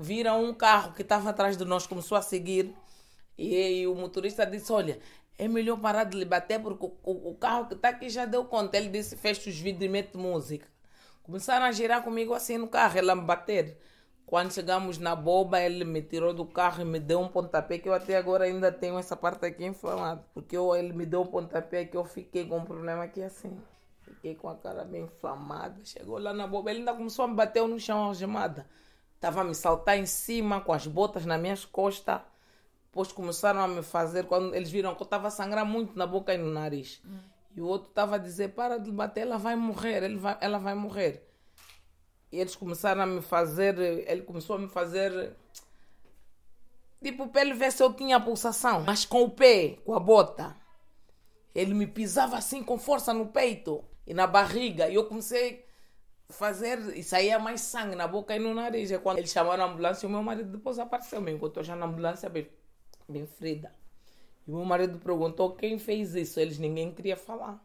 viram 0.03 0.45
um 0.45 0.53
carro 0.53 0.93
que 0.93 1.03
estava 1.03 1.31
atrás 1.31 1.57
de 1.57 1.65
nós, 1.65 1.87
começou 1.87 2.19
a 2.19 2.23
seguir. 2.23 2.75
E, 3.39 3.81
e, 3.81 3.87
o 3.87 3.95
motorista 3.95 4.45
disse: 4.45 4.73
Olha, 4.73 4.99
é 5.39 5.49
melhor 5.49 5.79
parar 5.79 6.05
de 6.05 6.17
lhe 6.19 6.25
bater 6.25 6.61
porque 6.61 6.85
o, 6.85 7.31
o, 7.31 7.35
carro 7.37 7.67
que 7.67 7.75
está 7.75 7.89
aqui 7.89 8.11
já 8.11 8.25
deu 8.27 8.45
conta. 8.45 8.77
Ele 8.77 8.89
disse: 8.89 9.17
Fecha 9.17 9.49
os 9.49 9.59
vidros 9.59 9.85
e 9.85 9.89
mete 9.89 10.17
música. 10.17 10.67
Começaram 11.23 11.65
a 11.65 11.73
girar 11.73 12.03
comigo 12.03 12.35
assim 12.35 12.59
no 12.59 12.69
carro, 12.69 12.99
ele 12.99 13.11
a 13.11 13.15
me 13.15 13.23
bater. 13.23 13.79
Quando 14.27 14.53
chegamos 14.53 14.99
na 14.99 15.15
boba, 15.15 15.61
ele 15.61 15.85
me 15.85 16.01
tirou 16.03 16.33
do 16.33 16.47
carro 16.47 16.83
e 16.83 16.85
me 16.85 16.99
deu 16.99 17.21
um 17.21 17.29
pontapé 17.29 17.79
que 17.79 17.89
eu 17.89 17.93
até 17.93 18.17
agora 18.17 18.45
ainda 18.45 18.73
tenho 18.73 18.99
essa 18.99 19.15
parte 19.15 19.45
aqui 19.45 19.65
inflamada. 19.65 20.25
Porque 20.33 20.57
eu, 20.57 20.75
ele 20.75 20.93
me 20.93 21.05
deu 21.05 21.23
um 21.23 21.27
pontapé 21.27 21.85
que 21.85 21.97
eu 21.97 22.05
fiquei 22.05 22.47
com 22.47 22.59
um 22.59 22.65
problema 22.65 23.05
aqui 23.05 23.23
assim. 23.23 23.57
Fiquei 24.01 24.35
com 24.35 24.49
a 24.49 24.57
cara 24.57 24.85
bem 24.85 25.05
inflamada. 25.05 25.79
Chegou 25.85 26.19
lá 26.19 26.33
na 26.33 26.47
boba, 26.47 26.71
ele 26.71 26.81
ainda 26.81 26.95
começou 26.95 27.25
a 27.25 27.29
me 27.29 27.35
bater 27.35 27.67
no 27.67 27.79
chão 27.79 27.99
algemada. 27.99 28.67
Estava 29.23 29.43
a 29.43 29.45
me 29.45 29.55
saltar 29.55 29.97
em 29.97 30.05
cima 30.05 30.61
com 30.61 30.73
as 30.73 30.85
botas 30.85 31.25
nas 31.25 31.41
minhas 31.41 31.65
costas. 31.65 32.21
Depois 32.87 33.13
começaram 33.13 33.61
a 33.61 33.69
me 33.69 33.81
fazer, 33.81 34.27
quando 34.27 34.53
eles 34.53 34.69
viram 34.69 34.97
que 34.97 35.01
eu 35.01 35.05
estava 35.05 35.29
a 35.29 35.31
sangrar 35.31 35.65
muito 35.65 35.97
na 35.97 36.09
boca 36.09 36.35
e 36.35 36.39
no 36.39 36.51
nariz. 36.51 37.01
Hum. 37.07 37.19
E 37.55 37.61
o 37.61 37.67
outro 37.69 37.91
estava 37.91 38.17
a 38.17 38.19
dizer: 38.19 38.49
Para 38.49 38.79
de 38.79 38.91
bater, 38.91 39.21
ela 39.21 39.39
vai 39.39 39.55
morrer, 39.55 40.03
ele 40.03 40.17
vai, 40.17 40.37
ela 40.41 40.59
vai 40.59 40.75
morrer. 40.75 41.25
E 42.33 42.41
eles 42.41 42.57
começaram 42.57 43.01
a 43.01 43.07
me 43.07 43.23
fazer, 43.23 43.79
ele 43.79 44.23
começou 44.23 44.57
a 44.57 44.59
me 44.59 44.69
fazer. 44.69 45.37
Tipo, 47.01 47.29
para 47.29 47.43
ele 47.43 47.55
ver 47.55 47.71
se 47.71 47.81
eu 47.81 47.93
tinha 47.93 48.19
pulsação. 48.19 48.83
Mas 48.85 49.05
com 49.05 49.23
o 49.23 49.31
pé, 49.31 49.79
com 49.85 49.95
a 49.95 50.01
bota. 50.01 50.57
Ele 51.55 51.75
me 51.75 51.87
pisava 51.87 52.37
assim 52.37 52.61
com 52.61 52.77
força 52.77 53.15
no 53.15 53.27
peito 53.27 53.85
e 54.05 54.13
na 54.13 54.27
barriga. 54.27 54.89
E 54.89 54.97
eu 54.97 55.05
comecei 55.05 55.65
fazer 56.33 56.79
e 56.97 57.03
saía 57.03 57.39
mais 57.39 57.61
sangue 57.61 57.95
na 57.95 58.09
boca 58.09 58.35
e 58.35 58.39
no 58.39 58.55
nariz. 58.55 58.91
É 58.91 58.99
quando 58.99 59.19
eles 59.19 59.31
chamaram 59.31 59.65
a 59.65 59.67
ambulância, 59.69 60.09
o 60.09 60.11
meu 60.11 60.23
marido 60.23 60.51
depois 60.51 60.79
apareceu. 60.79 61.21
Me 61.21 61.33
encontrou 61.33 61.65
já 61.65 61.77
na 61.77 61.87
ambulância, 61.87 62.29
bem, 62.29 62.49
bem 63.09 63.27
ferida. 63.27 63.73
E 64.47 64.51
o 64.51 64.57
meu 64.57 64.65
marido 64.65 64.99
perguntou 64.99 65.55
quem 65.55 65.79
fez 65.79 66.15
isso. 66.15 66.41
Eles 66.41 66.59
ninguém 66.59 66.93
queria 66.93 67.17
falar. 67.17 67.63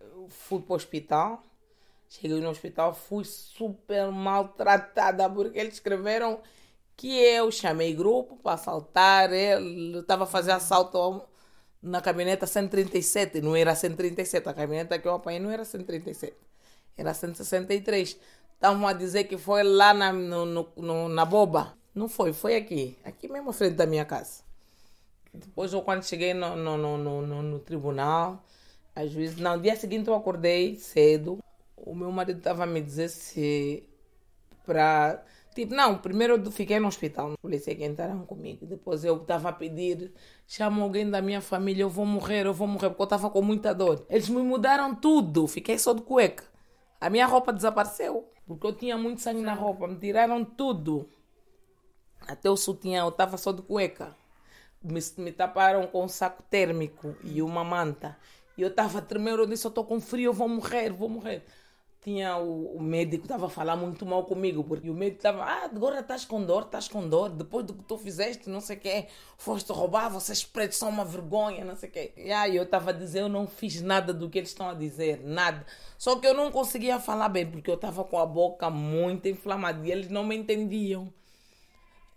Eu 0.00 0.28
fui 0.28 0.60
para 0.60 0.72
o 0.72 0.76
hospital. 0.76 1.42
Cheguei 2.08 2.40
no 2.40 2.50
hospital, 2.50 2.92
fui 2.92 3.24
super 3.24 4.10
maltratada 4.10 5.30
porque 5.30 5.58
eles 5.58 5.74
escreveram 5.74 6.42
que 6.94 7.08
eu 7.08 7.50
chamei 7.50 7.94
grupo 7.94 8.36
para 8.36 8.52
assaltar. 8.54 9.32
Ele 9.32 9.98
estava 9.98 10.26
fazendo 10.26 10.56
assalto 10.56 11.22
na 11.80 12.02
caminhoneta 12.02 12.46
137, 12.46 13.40
não 13.40 13.56
era 13.56 13.74
137. 13.74 14.46
A 14.48 14.52
caminhoneta 14.52 14.98
que 14.98 15.08
eu 15.08 15.14
apanhei 15.14 15.40
não 15.40 15.50
era 15.50 15.64
137 15.64 16.51
era 16.96 17.14
163. 17.14 18.18
Estavam 18.54 18.86
a 18.86 18.92
dizer 18.92 19.24
que 19.24 19.36
foi 19.36 19.62
lá 19.62 19.92
na, 19.92 20.12
no, 20.12 20.44
no, 20.46 20.68
no, 20.76 21.08
na 21.08 21.24
boba. 21.24 21.76
Não 21.94 22.08
foi, 22.08 22.32
foi 22.32 22.56
aqui. 22.56 22.96
Aqui 23.04 23.28
mesmo 23.28 23.50
à 23.50 23.52
frente 23.52 23.74
da 23.74 23.86
minha 23.86 24.04
casa. 24.04 24.42
Depois, 25.34 25.72
eu, 25.72 25.82
quando 25.82 26.04
cheguei 26.04 26.34
no, 26.34 26.56
no, 26.56 26.76
no, 26.76 26.98
no, 26.98 27.42
no 27.42 27.58
tribunal, 27.60 28.42
A 28.94 29.06
juíza, 29.06 29.42
não, 29.42 29.60
dia 29.60 29.76
seguinte 29.76 30.08
eu 30.08 30.14
acordei 30.14 30.76
cedo. 30.76 31.38
O 31.76 31.94
meu 31.94 32.12
marido 32.12 32.38
estava 32.38 32.64
a 32.64 32.66
me 32.66 32.80
dizer 32.80 33.08
se 33.08 33.88
para 34.64 35.24
Tipo, 35.54 35.74
não, 35.74 35.98
primeiro 35.98 36.36
eu 36.36 36.50
fiquei 36.50 36.80
no 36.80 36.88
hospital, 36.88 37.32
a 37.32 37.36
polícia 37.36 37.74
que 37.74 37.84
entraram 37.84 38.24
comigo. 38.24 38.64
Depois 38.64 39.04
eu 39.04 39.16
estava 39.18 39.50
a 39.50 39.52
pedir, 39.52 40.10
chama 40.46 40.82
alguém 40.82 41.08
da 41.10 41.20
minha 41.20 41.42
família, 41.42 41.82
eu 41.82 41.90
vou 41.90 42.06
morrer, 42.06 42.46
eu 42.46 42.54
vou 42.54 42.66
morrer, 42.66 42.88
porque 42.88 43.02
eu 43.02 43.04
estava 43.04 43.28
com 43.28 43.42
muita 43.42 43.74
dor. 43.74 44.06
Eles 44.08 44.28
me 44.30 44.42
mudaram 44.42 44.94
tudo, 44.94 45.46
fiquei 45.46 45.78
só 45.78 45.92
de 45.92 46.00
cueca. 46.02 46.44
A 47.02 47.10
minha 47.10 47.26
roupa 47.26 47.52
desapareceu, 47.52 48.30
porque 48.46 48.64
eu 48.64 48.72
tinha 48.72 48.96
muito 48.96 49.20
sangue 49.20 49.42
na 49.42 49.54
roupa, 49.54 49.88
me 49.88 49.98
tiraram 49.98 50.44
tudo. 50.44 51.08
Até 52.28 52.48
o 52.48 52.56
sutiã, 52.56 53.00
eu 53.00 53.08
estava 53.08 53.36
só 53.36 53.50
de 53.50 53.60
cueca. 53.60 54.14
Me, 54.80 55.00
me 55.18 55.32
taparam 55.32 55.84
com 55.88 56.04
um 56.04 56.08
saco 56.08 56.44
térmico 56.44 57.16
e 57.24 57.42
uma 57.42 57.64
manta. 57.64 58.16
E 58.56 58.62
eu 58.62 58.68
estava 58.68 59.02
tremendo, 59.02 59.42
eu 59.42 59.46
disse, 59.46 59.66
eu 59.66 59.70
estou 59.70 59.84
com 59.84 60.00
frio, 60.00 60.26
eu 60.26 60.32
vou 60.32 60.48
morrer, 60.48 60.90
vou 60.90 61.08
morrer 61.08 61.44
tinha 62.02 62.36
o, 62.36 62.76
o 62.76 62.82
médico 62.82 63.24
estava 63.24 63.46
a 63.46 63.48
falar 63.48 63.76
muito 63.76 64.04
mal 64.04 64.24
comigo, 64.24 64.64
porque 64.64 64.90
o 64.90 64.94
médico 64.94 65.18
estava, 65.18 65.44
ah, 65.44 65.64
agora 65.64 66.00
estás 66.00 66.24
com 66.24 66.42
dor, 66.44 66.64
estás 66.64 66.88
com 66.88 67.08
dor, 67.08 67.30
depois 67.30 67.64
do 67.64 67.74
que 67.74 67.84
tu 67.84 67.96
fizeste, 67.96 68.50
não 68.50 68.60
sei 68.60 68.76
o 68.76 68.80
quê, 68.80 69.06
foste 69.38 69.70
roubar, 69.72 70.10
vocês 70.10 70.44
pretos 70.44 70.78
são 70.78 70.88
uma 70.88 71.04
vergonha, 71.04 71.64
não 71.64 71.76
sei 71.76 71.88
o 71.88 71.92
quê. 71.92 72.12
E 72.16 72.32
aí 72.32 72.56
eu 72.56 72.64
estava 72.64 72.90
a 72.90 72.92
dizer, 72.92 73.20
eu 73.20 73.28
não 73.28 73.46
fiz 73.46 73.80
nada 73.80 74.12
do 74.12 74.28
que 74.28 74.38
eles 74.38 74.50
estão 74.50 74.68
a 74.68 74.74
dizer, 74.74 75.20
nada. 75.22 75.64
Só 75.96 76.16
que 76.16 76.26
eu 76.26 76.34
não 76.34 76.50
conseguia 76.50 76.98
falar 76.98 77.28
bem, 77.28 77.46
porque 77.46 77.70
eu 77.70 77.76
estava 77.76 78.02
com 78.02 78.18
a 78.18 78.26
boca 78.26 78.68
muito 78.68 79.28
inflamada 79.28 79.86
e 79.86 79.92
eles 79.92 80.08
não 80.08 80.24
me 80.24 80.36
entendiam. 80.36 81.08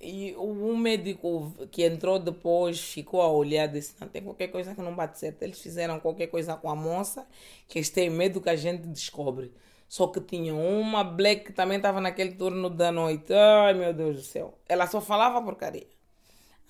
E 0.01 0.35
um 0.35 0.75
médico 0.75 1.53
que 1.71 1.83
entrou 1.83 2.19
depois 2.19 2.79
ficou 2.79 3.21
a 3.21 3.31
olhar 3.31 3.67
disse: 3.67 3.95
Não, 3.99 4.07
tem 4.07 4.21
qualquer 4.21 4.49
coisa 4.49 4.75
que 4.75 4.81
não 4.81 4.93
bate 4.95 5.17
certo. 5.19 5.41
Eles 5.41 5.59
fizeram 5.59 5.99
qualquer 5.99 6.27
coisa 6.27 6.55
com 6.57 6.69
a 6.69 6.75
moça, 6.75 7.25
que 7.67 7.79
eles 7.79 7.89
têm 7.89 8.09
medo 8.09 8.41
que 8.41 8.49
a 8.49 8.55
gente 8.55 8.85
descobre. 8.87 9.51
Só 9.87 10.07
que 10.07 10.19
tinha 10.19 10.53
uma 10.53 11.03
black 11.03 11.45
que 11.45 11.53
também 11.53 11.77
estava 11.77 12.01
naquele 12.01 12.33
turno 12.33 12.69
da 12.69 12.91
noite. 12.91 13.33
Ai, 13.33 13.73
meu 13.73 13.93
Deus 13.93 14.17
do 14.17 14.21
céu. 14.21 14.57
Ela 14.67 14.87
só 14.87 14.99
falava 14.99 15.41
porcaria. 15.41 15.87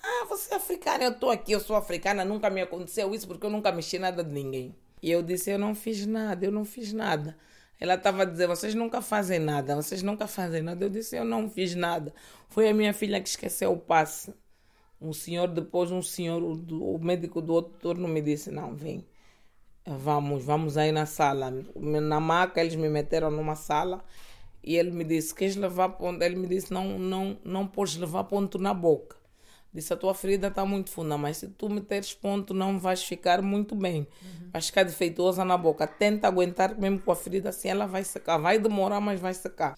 Ah, 0.02 0.26
você 0.28 0.54
é 0.54 0.56
africana, 0.56 1.04
eu 1.04 1.10
estou 1.12 1.30
aqui, 1.30 1.52
eu 1.52 1.58
sou 1.58 1.74
africana, 1.74 2.24
nunca 2.24 2.48
me 2.48 2.60
aconteceu 2.60 3.12
isso 3.14 3.26
porque 3.26 3.44
eu 3.44 3.50
nunca 3.50 3.72
mexi 3.72 3.98
nada 3.98 4.22
de 4.22 4.30
ninguém. 4.30 4.76
E 5.02 5.10
eu 5.10 5.22
disse, 5.22 5.50
eu 5.50 5.58
não 5.58 5.74
fiz 5.74 6.06
nada, 6.06 6.44
eu 6.44 6.52
não 6.52 6.64
fiz 6.64 6.92
nada. 6.92 7.36
Ela 7.80 7.94
estava 7.94 8.24
dizer, 8.24 8.46
vocês 8.46 8.74
nunca 8.74 9.02
fazem 9.02 9.38
nada, 9.38 9.74
vocês 9.74 10.02
nunca 10.02 10.26
fazem 10.26 10.62
nada. 10.62 10.84
Eu 10.84 10.88
disse, 10.88 11.16
eu 11.16 11.24
não 11.24 11.50
fiz 11.50 11.74
nada. 11.74 12.14
Foi 12.48 12.68
a 12.68 12.74
minha 12.74 12.94
filha 12.94 13.20
que 13.20 13.28
esqueceu 13.28 13.72
o 13.72 13.78
passe. 13.78 14.32
Um 15.00 15.12
senhor, 15.12 15.48
depois 15.48 15.90
um 15.90 16.02
senhor, 16.02 16.42
o 16.42 16.98
médico 16.98 17.42
do 17.42 17.52
outro 17.52 17.74
turno 17.80 18.08
me 18.08 18.22
disse, 18.22 18.50
não, 18.50 18.74
vem 18.74 19.04
vamos, 19.86 20.44
vamos 20.44 20.76
aí 20.76 20.90
na 20.92 21.06
sala. 21.06 21.52
Na 21.74 22.20
maca 22.20 22.60
eles 22.60 22.74
me 22.74 22.88
meteram 22.88 23.30
numa 23.30 23.54
sala 23.54 24.04
e 24.62 24.76
ele 24.76 24.90
me 24.90 25.04
disse, 25.04 25.34
queres 25.34 25.56
levar 25.56 25.90
ponto? 25.90 26.22
Ele 26.22 26.36
me 26.36 26.46
disse, 26.46 26.72
não, 26.72 26.98
não, 26.98 27.38
não 27.44 27.66
podes 27.66 27.96
levar 27.96 28.24
ponto 28.24 28.58
na 28.58 28.74
boca. 28.74 29.16
Disse, 29.72 29.92
a 29.92 29.96
tua 29.96 30.14
ferida 30.14 30.48
está 30.48 30.64
muito 30.64 30.90
funda, 30.90 31.18
mas 31.18 31.36
se 31.36 31.48
tu 31.48 31.68
meteres 31.68 32.14
ponto 32.14 32.54
não 32.54 32.78
vais 32.78 33.04
ficar 33.04 33.42
muito 33.42 33.74
bem. 33.74 34.08
Uhum. 34.22 34.50
Vais 34.50 34.66
ficar 34.66 34.84
defeituosa 34.84 35.44
na 35.44 35.56
boca. 35.56 35.86
Tenta 35.86 36.26
aguentar 36.26 36.78
mesmo 36.78 36.98
com 36.98 37.12
a 37.12 37.16
ferida 37.16 37.50
assim, 37.50 37.68
ela 37.68 37.86
vai 37.86 38.02
secar. 38.02 38.38
Vai 38.38 38.58
demorar, 38.58 39.00
mas 39.00 39.20
vai 39.20 39.34
secar. 39.34 39.76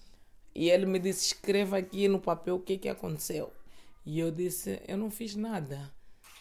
E 0.54 0.70
ele 0.70 0.86
me 0.86 0.98
disse, 0.98 1.26
escreva 1.26 1.78
aqui 1.78 2.08
no 2.08 2.20
papel 2.20 2.56
o 2.56 2.60
que, 2.60 2.78
que 2.78 2.88
aconteceu. 2.88 3.52
E 4.06 4.20
eu 4.20 4.30
disse, 4.30 4.80
eu 4.88 4.96
não 4.96 5.10
fiz 5.10 5.34
nada. 5.34 5.92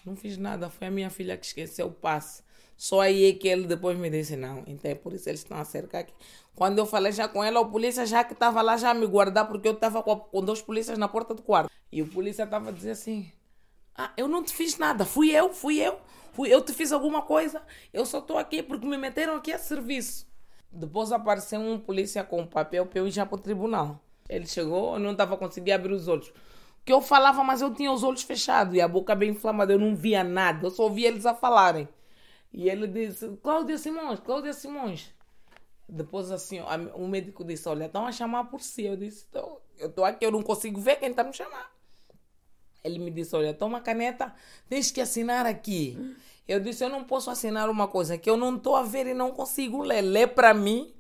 Não 0.06 0.16
fiz 0.16 0.38
nada. 0.38 0.70
Foi 0.70 0.88
a 0.88 0.92
minha 0.92 1.10
filha 1.10 1.36
que 1.36 1.46
esqueceu 1.46 1.88
o 1.88 1.92
passe. 1.92 2.44
Só 2.78 3.02
aí 3.02 3.30
é 3.30 3.34
que 3.34 3.48
ele 3.48 3.66
depois 3.66 3.98
me 3.98 4.10
disse, 4.10 4.36
não, 4.36 4.64
então 4.68 4.90
é 4.90 4.96
por 4.96 5.12
isso 5.12 5.28
eles 5.28 5.42
estão 5.42 5.58
a 5.58 5.66
cercar 5.66 6.02
aqui. 6.02 6.14
Quando 6.56 6.78
eu 6.78 6.86
falei 6.86 7.12
já 7.12 7.28
com 7.28 7.44
ela, 7.44 7.60
o 7.60 7.70
polícia 7.70 8.06
já 8.06 8.24
que 8.24 8.34
estava 8.34 8.62
lá 8.62 8.78
já 8.78 8.94
me 8.94 9.06
guardar, 9.08 9.48
porque 9.48 9.68
eu 9.68 9.74
estava 9.74 10.02
com, 10.04 10.16
com 10.16 10.42
dois 10.44 10.62
polícias 10.62 10.98
na 10.98 11.08
porta 11.08 11.34
do 11.34 11.42
quarto. 11.42 11.72
E 11.92 12.02
o 12.02 12.08
polícia 12.08 12.44
estava 12.44 12.70
a 12.70 12.72
dizer 12.72 12.92
assim, 12.92 13.32
ah, 13.96 14.12
eu 14.16 14.28
não 14.28 14.44
te 14.44 14.54
fiz 14.54 14.78
nada, 14.78 15.04
fui 15.06 15.32
eu, 15.32 15.52
fui 15.52 15.80
eu. 15.80 16.00
Fui, 16.34 16.54
eu 16.54 16.62
te 16.62 16.72
fiz 16.72 16.92
alguma 16.92 17.24
coisa, 17.24 17.64
eu 17.92 18.06
só 18.06 18.20
estou 18.20 18.38
aqui 18.38 18.62
porque 18.62 18.86
me 18.86 18.96
meteram 18.96 19.36
aqui 19.36 19.52
a 19.52 19.58
serviço. 19.58 20.28
Depois 20.72 21.12
apareceu 21.12 21.60
um 21.60 21.80
polícia 21.80 22.24
com 22.24 22.42
um 22.42 22.46
papel 22.46 22.86
para 22.86 23.00
eu 23.00 23.08
ir 23.08 23.12
já 23.12 23.26
para 23.26 23.38
o 23.38 23.42
tribunal. 23.42 24.00
Ele 24.30 24.46
chegou, 24.46 24.94
eu 24.94 25.00
não 25.00 25.14
estava 25.14 25.36
conseguindo 25.36 25.74
abrir 25.74 25.94
os 25.94 26.08
olhos. 26.08 26.32
Que 26.86 26.94
eu 26.94 27.02
falava, 27.02 27.44
mas 27.44 27.62
eu 27.62 27.74
tinha 27.74 27.92
os 27.92 28.04
olhos 28.04 28.22
fechados 28.22 28.76
e 28.76 28.82
a 28.82 28.88
boca 28.88 29.16
bem 29.16 29.32
inflamada, 29.32 29.74
eu 29.74 29.80
não 29.80 29.96
via 29.96 30.24
nada, 30.24 30.68
eu 30.68 30.70
só 30.70 30.84
ouvia 30.84 31.08
eles 31.08 31.26
a 31.26 31.34
falarem. 31.34 31.90
E 32.52 32.70
ele 32.70 32.88
disse, 32.88 33.28
Cláudia 33.44 33.78
Simões, 33.78 34.20
Cláudia 34.20 34.54
Simões. 34.54 35.14
Depois 35.88 36.32
assim, 36.32 36.60
o 36.96 37.08
médico 37.08 37.46
disse, 37.46 37.70
olha, 37.70 37.86
estão 37.86 38.06
a 38.06 38.12
chamar 38.12 38.46
por 38.46 38.62
si. 38.62 38.84
Eu 38.84 38.98
disse, 38.98 39.26
eu 39.34 39.62
estou 39.88 40.04
aqui, 40.04 40.26
eu 40.26 40.32
não 40.32 40.42
consigo 40.42 40.82
ver 40.82 40.98
quem 40.98 41.12
está 41.12 41.24
me 41.24 41.34
chamando. 41.34 41.68
Ele 42.84 43.00
me 43.00 43.12
disse, 43.12 43.36
olha, 43.36 43.54
toma 43.54 43.82
caneta, 43.82 44.34
tens 44.70 44.92
que 44.92 45.02
assinar 45.02 45.46
aqui. 45.46 46.16
Eu 46.48 46.60
disse, 46.60 46.84
eu 46.84 46.90
não 46.90 47.04
posso 47.04 47.30
assinar 47.30 47.70
uma 47.70 47.88
coisa 47.88 48.18
que 48.18 48.30
eu 48.30 48.38
não 48.38 48.56
estou 48.56 48.76
a 48.76 48.84
ver 48.84 49.08
e 49.08 49.14
não 49.14 49.32
consigo 49.32 49.82
ler. 49.82 50.02
Lê 50.02 50.26
para 50.26 50.54
mim. 50.54 50.94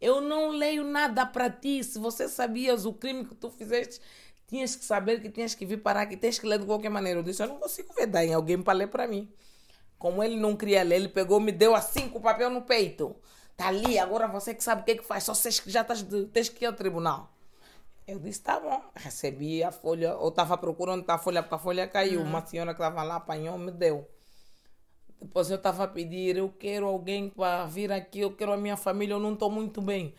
Eu 0.00 0.20
não 0.20 0.50
leio 0.50 0.84
nada 0.84 1.24
para 1.26 1.48
ti. 1.50 1.82
Se 1.82 1.98
você 1.98 2.28
sabias 2.28 2.84
o 2.84 2.92
crime 2.92 3.24
que 3.24 3.34
tu 3.34 3.50
fizeste, 3.50 4.00
tinhas 4.46 4.76
que 4.76 4.84
saber 4.84 5.20
que 5.20 5.30
tinhas 5.30 5.54
que 5.54 5.64
vir 5.64 5.78
parar 5.78 6.02
aqui, 6.02 6.16
tens 6.16 6.38
que 6.38 6.46
ler 6.46 6.58
de 6.58 6.66
qualquer 6.66 6.88
maneira. 6.88 7.20
Eu 7.20 7.22
disse, 7.22 7.42
eu 7.42 7.48
não 7.48 7.58
consigo 7.58 7.92
ver, 7.94 8.12
em 8.16 8.34
alguém 8.34 8.60
para 8.60 8.72
ler 8.74 8.88
para 8.88 9.06
mim. 9.06 9.32
Como 10.02 10.20
ele 10.20 10.34
não 10.34 10.56
queria 10.56 10.82
ler, 10.82 10.96
ele 10.96 11.08
pegou, 11.08 11.38
me 11.38 11.52
deu 11.52 11.76
assim 11.76 12.08
com 12.08 12.18
o 12.18 12.20
papel 12.20 12.50
no 12.50 12.62
peito. 12.62 13.14
Tá 13.56 13.68
ali, 13.68 14.00
agora 14.00 14.26
você 14.26 14.52
que 14.52 14.60
sabe 14.60 14.82
o 14.82 14.84
que, 14.84 14.90
é 14.90 14.96
que 14.96 15.04
faz, 15.04 15.22
só 15.22 15.32
você 15.32 15.48
que 15.50 15.70
já 15.70 15.84
tás, 15.84 16.04
tens 16.32 16.48
que 16.48 16.64
ir 16.64 16.66
ao 16.66 16.72
tribunal. 16.72 17.32
Eu 18.04 18.18
disse, 18.18 18.42
tá 18.42 18.58
bom. 18.58 18.82
Recebi 18.96 19.62
a 19.62 19.70
folha, 19.70 20.08
eu 20.08 20.26
estava 20.26 20.58
procurando 20.58 21.08
a 21.08 21.18
folha, 21.18 21.40
porque 21.40 21.54
a 21.54 21.58
folha 21.58 21.86
caiu. 21.86 22.18
Uhum. 22.18 22.26
Uma 22.26 22.44
senhora 22.44 22.74
que 22.74 22.82
estava 22.82 23.00
lá 23.04 23.14
apanhou, 23.14 23.56
me 23.56 23.70
deu. 23.70 24.04
Depois 25.20 25.48
eu 25.48 25.56
estava 25.56 25.84
a 25.84 25.86
pedir, 25.86 26.36
eu 26.36 26.48
quero 26.48 26.86
alguém 26.86 27.28
para 27.30 27.64
vir 27.66 27.92
aqui, 27.92 28.18
eu 28.18 28.32
quero 28.32 28.52
a 28.52 28.56
minha 28.56 28.76
família, 28.76 29.14
eu 29.14 29.20
não 29.20 29.34
estou 29.34 29.52
muito 29.52 29.80
bem. 29.80 30.16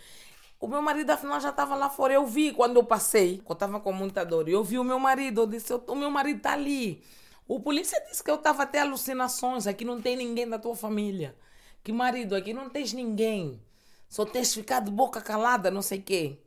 O 0.61 0.67
meu 0.69 0.81
marido, 0.81 1.09
afinal, 1.09 1.41
já 1.41 1.49
estava 1.49 1.75
lá 1.75 1.89
fora. 1.89 2.13
Eu 2.13 2.25
vi 2.25 2.53
quando 2.53 2.77
eu 2.77 2.85
passei, 2.85 3.41
eu 3.45 3.51
estava 3.51 3.81
com 3.81 3.91
muita 3.91 4.23
dor. 4.23 4.47
Eu 4.47 4.63
vi 4.63 4.79
o 4.79 4.83
meu 4.85 4.97
marido, 4.97 5.41
eu 5.41 5.47
disse, 5.47 5.73
o 5.73 5.93
meu 5.95 6.09
marido 6.09 6.37
está 6.37 6.53
ali. 6.53 7.03
O 7.47 7.59
polícia 7.59 8.01
disse 8.09 8.23
que 8.23 8.31
eu 8.31 8.35
estava 8.35 8.63
até 8.63 8.79
alucinações. 8.79 9.67
Aqui 9.67 9.83
não 9.83 10.01
tem 10.01 10.15
ninguém 10.15 10.47
da 10.47 10.57
tua 10.57 10.75
família. 10.75 11.35
Que 11.83 11.91
marido, 11.91 12.35
aqui 12.35 12.53
não 12.53 12.69
tens 12.69 12.93
ninguém. 12.93 13.61
Só 14.07 14.25
tens 14.25 14.53
ficado 14.53 14.91
boca 14.91 15.21
calada, 15.21 15.69
não 15.69 15.81
sei 15.81 15.99
o 15.99 16.03
quê. 16.03 16.39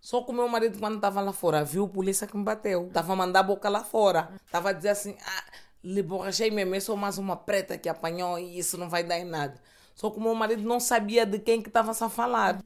Só 0.00 0.22
que 0.22 0.30
o 0.30 0.34
meu 0.34 0.48
marido, 0.48 0.78
quando 0.78 0.96
estava 0.96 1.20
lá 1.20 1.32
fora, 1.32 1.64
viu 1.64 1.84
o 1.84 1.88
polícia 1.88 2.26
que 2.26 2.36
me 2.36 2.44
bateu. 2.44 2.86
Estava 2.86 3.12
a 3.12 3.16
mandar 3.16 3.40
a 3.40 3.42
boca 3.42 3.68
lá 3.68 3.82
fora. 3.84 4.30
Estava 4.46 4.70
a 4.70 4.72
dizer 4.72 4.90
assim: 4.90 5.16
ah, 5.20 5.44
lhe 5.82 6.02
borrachei 6.02 6.50
mesmo, 6.50 6.74
eu 6.74 6.80
sou 6.80 6.96
mais 6.96 7.18
uma 7.18 7.36
preta 7.36 7.76
que 7.76 7.88
apanhou 7.88 8.38
e 8.38 8.58
isso 8.58 8.78
não 8.78 8.88
vai 8.88 9.02
dar 9.04 9.18
em 9.18 9.24
nada. 9.24 9.60
Só 9.94 10.10
que 10.10 10.18
o 10.18 10.20
meu 10.20 10.34
marido 10.34 10.62
não 10.62 10.78
sabia 10.78 11.26
de 11.26 11.38
quem 11.40 11.60
que 11.60 11.68
estava 11.68 11.90
a 11.90 12.08
falar. 12.08 12.62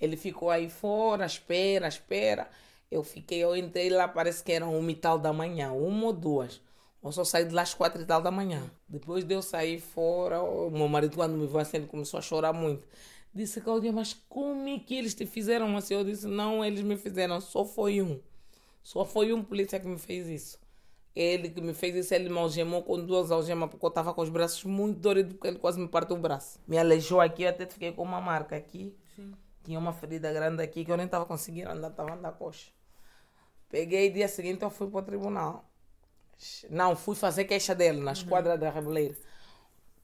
Ele 0.00 0.16
ficou 0.16 0.50
aí 0.50 0.68
fora, 0.70 1.26
espera, 1.26 1.88
espera. 1.88 2.48
Eu 2.90 3.02
fiquei, 3.02 3.42
eu 3.42 3.56
entrei 3.56 3.90
lá, 3.90 4.06
parece 4.06 4.42
que 4.44 4.52
era 4.52 4.66
uma 4.66 4.90
e 4.90 4.94
tal 4.94 5.18
da 5.18 5.32
manhã, 5.32 5.72
uma 5.72 6.06
ou 6.06 6.12
duas. 6.12 6.60
Eu 7.06 7.12
só 7.12 7.22
saí 7.22 7.44
de 7.44 7.54
lá 7.54 7.62
às 7.62 7.72
quatro 7.72 8.02
e 8.02 8.04
tal 8.04 8.20
da 8.20 8.32
manhã. 8.32 8.68
Depois 8.88 9.22
de 9.22 9.32
eu 9.32 9.40
sair 9.40 9.78
fora, 9.78 10.42
o 10.42 10.68
meu 10.70 10.88
marido, 10.88 11.14
quando 11.14 11.36
me 11.36 11.46
viu 11.46 11.60
assim, 11.60 11.76
ele 11.76 11.86
começou 11.86 12.18
a 12.18 12.20
chorar 12.20 12.52
muito. 12.52 12.84
Disse, 13.32 13.60
Claudia, 13.60 13.92
mas 13.92 14.14
como 14.28 14.68
é 14.68 14.78
que 14.80 14.96
eles 14.96 15.14
te 15.14 15.24
fizeram 15.24 15.76
assim? 15.76 15.94
Eu 15.94 16.02
disse, 16.02 16.26
não, 16.26 16.64
eles 16.64 16.80
me 16.80 16.96
fizeram, 16.96 17.40
só 17.40 17.64
foi 17.64 18.02
um. 18.02 18.20
Só 18.82 19.04
foi 19.04 19.32
um 19.32 19.40
polícia 19.40 19.78
que 19.78 19.86
me 19.86 19.98
fez 19.98 20.26
isso. 20.26 20.58
Ele 21.14 21.48
que 21.48 21.60
me 21.60 21.74
fez 21.74 21.94
isso, 21.94 22.12
ele 22.12 22.28
me 22.28 22.38
algemou 22.38 22.82
com 22.82 22.98
duas 22.98 23.30
algemas, 23.30 23.70
porque 23.70 23.86
eu 23.86 23.88
estava 23.88 24.12
com 24.12 24.22
os 24.22 24.28
braços 24.28 24.64
muito 24.64 24.98
doridos, 24.98 25.34
porque 25.34 25.46
ele 25.46 25.58
quase 25.60 25.78
me 25.78 25.86
partiu 25.86 26.16
o 26.16 26.18
braço. 26.18 26.58
Me 26.66 26.76
aleijou 26.76 27.20
aqui, 27.20 27.44
eu 27.44 27.50
até 27.50 27.66
fiquei 27.66 27.92
com 27.92 28.02
uma 28.02 28.20
marca 28.20 28.56
aqui. 28.56 28.92
Sim. 29.14 29.32
Tinha 29.62 29.78
uma 29.78 29.92
ferida 29.92 30.32
grande 30.32 30.60
aqui 30.60 30.84
que 30.84 30.90
eu 30.90 30.96
nem 30.96 31.06
estava 31.06 31.24
conseguindo 31.24 31.70
andar, 31.70 31.90
estava 31.90 32.14
andando 32.14 32.34
coxa. 32.34 32.72
Peguei, 33.68 34.10
dia 34.10 34.26
seguinte 34.26 34.62
eu 34.62 34.70
fui 34.70 34.88
para 34.88 34.98
o 34.98 35.02
tribunal. 35.02 35.65
Não, 36.70 36.94
fui 36.94 37.14
fazer 37.14 37.44
queixa 37.44 37.74
dele 37.74 38.00
na 38.00 38.12
esquadra 38.12 38.54
uhum. 38.54 38.58
da 38.58 38.70
Reboleira. 38.70 39.16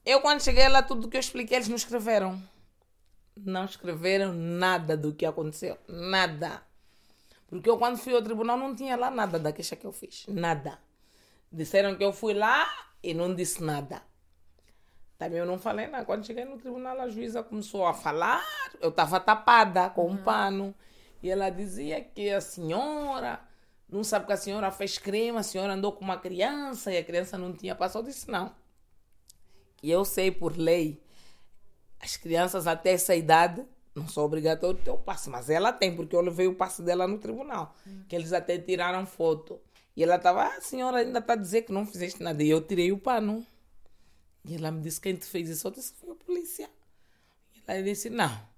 Eu, 0.05 0.19
quando 0.21 0.43
cheguei 0.43 0.67
lá, 0.67 0.81
tudo 0.81 1.07
que 1.07 1.15
eu 1.15 1.21
expliquei, 1.21 1.57
eles 1.57 1.69
não 1.69 1.75
escreveram. 1.75 2.41
Não 3.35 3.65
escreveram 3.65 4.33
nada 4.33 4.97
do 4.97 5.13
que 5.13 5.25
aconteceu. 5.25 5.77
Nada. 5.87 6.61
Porque 7.47 7.69
eu, 7.69 7.77
quando 7.77 7.97
fui 7.97 8.13
ao 8.13 8.21
tribunal, 8.21 8.57
não 8.57 8.75
tinha 8.75 8.95
lá 8.95 9.09
nada 9.09 9.39
da 9.39 9.51
queixa 9.51 9.75
que 9.75 9.85
eu 9.85 9.91
fiz. 9.91 10.25
Nada. 10.27 10.79
Disseram 11.51 11.95
que 11.95 12.03
eu 12.03 12.11
fui 12.11 12.33
lá 12.33 12.67
e 13.01 13.13
não 13.13 13.33
disse 13.33 13.63
nada. 13.63 14.01
Também 15.17 15.39
eu 15.39 15.45
não 15.45 15.57
falei 15.57 15.87
nada. 15.87 16.03
Quando 16.03 16.25
cheguei 16.25 16.43
no 16.43 16.57
tribunal, 16.57 16.99
a 16.99 17.07
juíza 17.07 17.43
começou 17.43 17.85
a 17.85 17.93
falar. 17.93 18.43
Eu 18.81 18.89
estava 18.89 19.19
tapada 19.19 19.89
com 19.89 20.07
um 20.07 20.09
uhum. 20.09 20.17
pano. 20.17 20.75
E 21.21 21.29
ela 21.29 21.49
dizia 21.49 22.01
que 22.01 22.29
a 22.29 22.41
senhora 22.41 23.39
não 23.89 24.03
sabe 24.03 24.25
que 24.25 24.33
a 24.33 24.37
senhora 24.37 24.71
fez 24.71 24.97
crime, 24.97 25.37
a 25.37 25.43
senhora 25.43 25.73
andou 25.73 25.91
com 25.91 26.03
uma 26.03 26.17
criança 26.17 26.91
e 26.91 26.97
a 26.97 27.03
criança 27.03 27.37
não 27.37 27.53
tinha 27.53 27.75
passado. 27.75 28.03
Eu 28.05 28.11
disse, 28.11 28.29
não. 28.29 28.53
E 29.81 29.91
eu 29.91 30.03
sei 30.05 30.31
por 30.31 30.57
lei, 30.57 31.01
As 32.03 32.17
crianças 32.17 32.67
até 32.67 32.91
essa 32.91 33.15
idade 33.15 33.65
não 33.95 34.09
são 34.09 34.25
obrigatórios 34.25 34.83
ter 34.83 34.91
o 34.91 34.97
passe, 34.97 35.29
mas 35.29 35.49
ela 35.49 35.71
tem, 35.71 35.95
porque 35.95 36.13
eu 36.15 36.19
levei 36.21 36.47
o 36.47 36.55
passe 36.55 36.81
dela 36.81 37.07
no 37.07 37.17
tribunal, 37.17 37.73
que 38.09 38.15
eles 38.15 38.33
até 38.33 38.57
tiraram 38.57 39.05
foto. 39.05 39.61
E 39.95 40.03
ela 40.03 40.15
estava, 40.15 40.43
ah, 40.43 40.57
a 40.57 40.61
senhora 40.61 40.97
ainda 40.97 41.19
está 41.19 41.33
a 41.33 41.37
dizer 41.37 41.61
que 41.61 41.71
não 41.71 41.85
fizeste 41.85 42.21
nada. 42.21 42.43
E 42.43 42.49
eu 42.49 42.59
tirei 42.61 42.91
o 42.91 42.97
pano. 42.97 43.45
E 44.43 44.55
ela 44.55 44.71
me 44.71 44.81
disse, 44.81 44.99
quem 44.99 45.15
te 45.15 45.25
fez 45.25 45.47
isso? 45.47 45.65
Eu 45.67 45.71
disse 45.71 45.93
foi 45.93 46.11
a 46.11 46.15
polícia. 46.15 46.69
E 47.55 47.61
ela 47.65 47.81
disse, 47.83 48.09
não. 48.09 48.52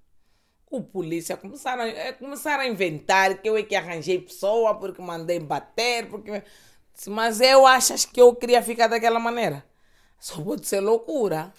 O 0.77 0.83
polícia 0.83 1.37
começaram, 1.37 1.83
a- 1.83 2.13
começaram 2.13 2.63
a 2.63 2.67
inventar 2.67 3.41
que 3.41 3.47
eu 3.49 3.57
é 3.57 3.63
que 3.63 3.75
arranjei 3.75 4.19
pessoa 4.19 4.75
porque 4.79 5.01
mandei 5.01 5.39
bater, 5.39 6.07
porque... 6.09 6.43
Mas 7.07 7.41
eu 7.41 7.65
achas 7.65 8.05
que 8.05 8.21
eu 8.21 8.33
queria 8.35 8.61
ficar 8.63 8.87
daquela 8.87 9.19
maneira? 9.19 9.65
Só 10.19 10.41
pode 10.41 10.65
ser 10.67 10.79
loucura. 10.79 11.53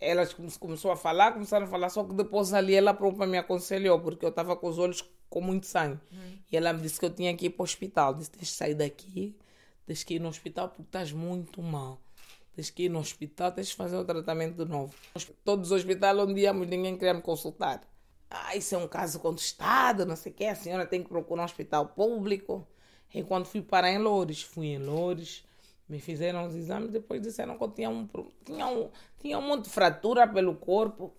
Elas 0.00 0.32
come- 0.32 0.50
começou 0.58 0.90
a 0.90 0.96
falar, 0.96 1.32
começaram 1.32 1.66
a 1.66 1.68
falar, 1.68 1.90
só 1.90 2.02
que 2.04 2.14
depois 2.14 2.52
ali 2.54 2.74
ela 2.74 2.94
própria 2.94 3.26
me 3.26 3.36
aconselhou, 3.38 4.00
porque 4.00 4.24
eu 4.24 4.30
estava 4.30 4.56
com 4.56 4.68
os 4.68 4.78
olhos 4.78 5.04
com 5.28 5.40
muito 5.40 5.66
sangue. 5.66 6.00
E 6.50 6.56
ela 6.56 6.72
me 6.72 6.80
disse 6.82 6.98
que 6.98 7.04
eu 7.06 7.14
tinha 7.14 7.36
que 7.36 7.46
ir 7.46 7.50
para 7.50 7.62
o 7.62 7.64
hospital. 7.64 8.14
Disse, 8.14 8.30
tens 8.30 8.50
sair 8.50 8.74
daqui, 8.74 9.36
tens 9.86 10.02
que 10.02 10.14
ir 10.14 10.18
no 10.18 10.28
hospital 10.28 10.68
porque 10.68 10.82
estás 10.82 11.12
muito 11.12 11.62
mal. 11.62 12.00
Tens 12.60 12.68
que 12.68 12.82
ir 12.82 12.88
no 12.90 12.98
hospital, 12.98 13.50
tens 13.52 13.70
que 13.70 13.76
fazer 13.76 13.96
o 13.96 14.04
tratamento 14.04 14.62
de 14.62 14.70
novo. 14.70 14.94
Todos 15.42 15.70
os 15.70 15.78
hospitais 15.78 16.14
onde 16.18 16.42
íamos, 16.42 16.68
ninguém 16.68 16.94
queria 16.94 17.14
me 17.14 17.22
consultar. 17.22 17.80
Ah, 18.28 18.54
isso 18.54 18.74
é 18.74 18.78
um 18.78 18.86
caso 18.86 19.18
contestado, 19.18 20.04
não 20.04 20.14
sei 20.14 20.30
o 20.30 20.34
quê, 20.34 20.44
a 20.44 20.54
senhora 20.54 20.84
tem 20.84 21.02
que 21.02 21.08
procurar 21.08 21.40
um 21.40 21.44
hospital 21.46 21.86
público. 21.86 22.68
E 23.14 23.22
quando 23.22 23.46
fui 23.46 23.62
parar 23.62 23.90
em 23.90 23.96
Loures, 23.96 24.42
fui 24.42 24.66
em 24.66 24.78
Loures, 24.78 25.42
me 25.88 25.98
fizeram 26.00 26.46
os 26.46 26.54
exames, 26.54 26.90
depois 26.90 27.22
disseram 27.22 27.56
que 27.56 27.64
eu 27.64 27.70
tinha 27.70 27.88
um, 27.88 28.06
tinha 28.44 28.66
um, 28.66 28.90
tinha 29.18 29.38
um 29.38 29.42
monte 29.42 29.64
de 29.64 29.70
fratura 29.70 30.28
pelo 30.28 30.54
corpo. 30.54 31.14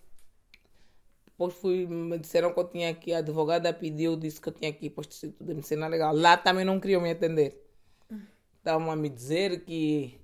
Depois 1.26 1.54
fui, 1.54 1.88
me 1.88 2.18
disseram 2.20 2.54
que 2.54 2.60
eu 2.60 2.68
tinha 2.68 2.94
que, 2.94 3.12
a 3.12 3.18
advogada 3.18 3.74
pediu, 3.74 4.14
disse 4.14 4.40
que 4.40 4.48
eu 4.48 4.52
tinha 4.52 4.72
que 4.72 4.86
ir 4.86 4.90
para 4.90 5.02
o 5.02 5.08
Instituto 5.08 5.44
de 5.44 5.54
Medicina 5.54 5.88
Legal. 5.88 6.14
Lá 6.14 6.36
também 6.36 6.64
não 6.64 6.78
queriam 6.78 7.00
me 7.00 7.10
atender. 7.10 7.60
Estavam 8.58 8.92
a 8.92 8.94
me 8.94 9.08
dizer 9.08 9.64
que 9.64 10.21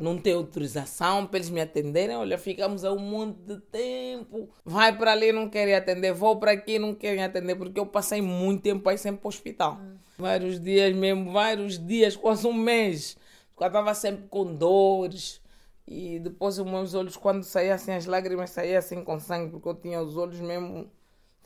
não 0.00 0.16
tem 0.18 0.32
autorização 0.32 1.26
para 1.26 1.38
eles 1.38 1.50
me 1.50 1.60
atenderem. 1.60 2.16
Olha, 2.16 2.38
ficamos 2.38 2.84
há 2.84 2.92
um 2.92 2.98
monte 2.98 3.36
de 3.40 3.60
tempo. 3.60 4.48
Vai 4.64 4.96
para 4.96 5.12
ali, 5.12 5.32
não 5.32 5.48
querem 5.48 5.74
atender. 5.74 6.12
Vou 6.12 6.38
para 6.38 6.52
aqui, 6.52 6.78
não 6.78 6.94
querem 6.94 7.22
atender. 7.22 7.56
Porque 7.56 7.78
eu 7.78 7.86
passei 7.86 8.22
muito 8.22 8.62
tempo 8.62 8.88
aí 8.88 8.96
sempre 8.96 9.20
para 9.20 9.28
o 9.28 9.28
hospital. 9.28 9.80
Vários 10.18 10.58
dias 10.58 10.94
mesmo, 10.94 11.30
vários 11.30 11.78
dias, 11.78 12.16
quase 12.16 12.46
um 12.46 12.52
mês. 12.52 13.18
Eu 13.58 13.66
estava 13.66 13.94
sempre 13.94 14.26
com 14.28 14.54
dores. 14.54 15.42
E 15.86 16.18
depois 16.18 16.58
os 16.58 16.66
meus 16.66 16.94
olhos, 16.94 17.16
quando 17.16 17.44
saíam 17.44 17.74
assim, 17.74 17.92
as 17.92 18.06
lágrimas 18.06 18.50
saíam 18.50 18.78
assim 18.78 19.04
com 19.04 19.20
sangue. 19.20 19.50
Porque 19.50 19.68
eu 19.68 19.74
tinha 19.74 20.00
os 20.00 20.16
olhos 20.16 20.40
mesmo... 20.40 20.90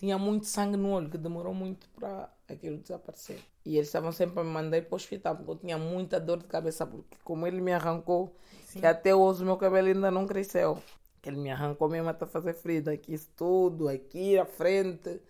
Tinha 0.00 0.16
muito 0.16 0.47
sangue 0.47 0.78
no 0.78 0.92
olho, 0.92 1.11
que 1.11 1.19
demorou 1.19 1.52
muito 1.52 1.87
para 1.90 2.30
aquilo 2.49 2.78
desaparecer. 2.78 3.38
E 3.66 3.76
eles 3.76 3.88
estavam 3.88 4.11
sempre 4.11 4.40
a 4.40 4.42
me 4.42 4.49
mandar 4.49 4.78
ir 4.78 4.87
para 4.87 4.95
o 4.95 4.97
hospital, 4.97 5.37
porque 5.37 5.50
eu 5.50 5.57
tinha 5.57 5.76
muita 5.76 6.19
dor 6.19 6.38
de 6.38 6.47
cabeça, 6.47 6.87
porque 6.87 7.19
como 7.23 7.47
ele 7.47 7.61
me 7.61 7.71
arrancou, 7.71 8.35
que 8.73 8.87
até 8.87 9.14
hoje 9.14 9.42
o 9.42 9.45
meu 9.45 9.59
cabelo 9.59 9.88
ainda 9.88 10.11
não 10.11 10.26
cresceu. 10.26 10.83
Ele 11.23 11.37
me 11.37 11.50
arrancou 11.50 11.87
mesmo 11.87 12.09
até 12.09 12.25
fazer 12.25 12.54
frio, 12.54 12.90
aqui 12.90 13.12
isso 13.12 13.28
tudo, 13.37 13.90
aqui 13.90 14.38
à 14.38 14.47
frente, 14.47 15.21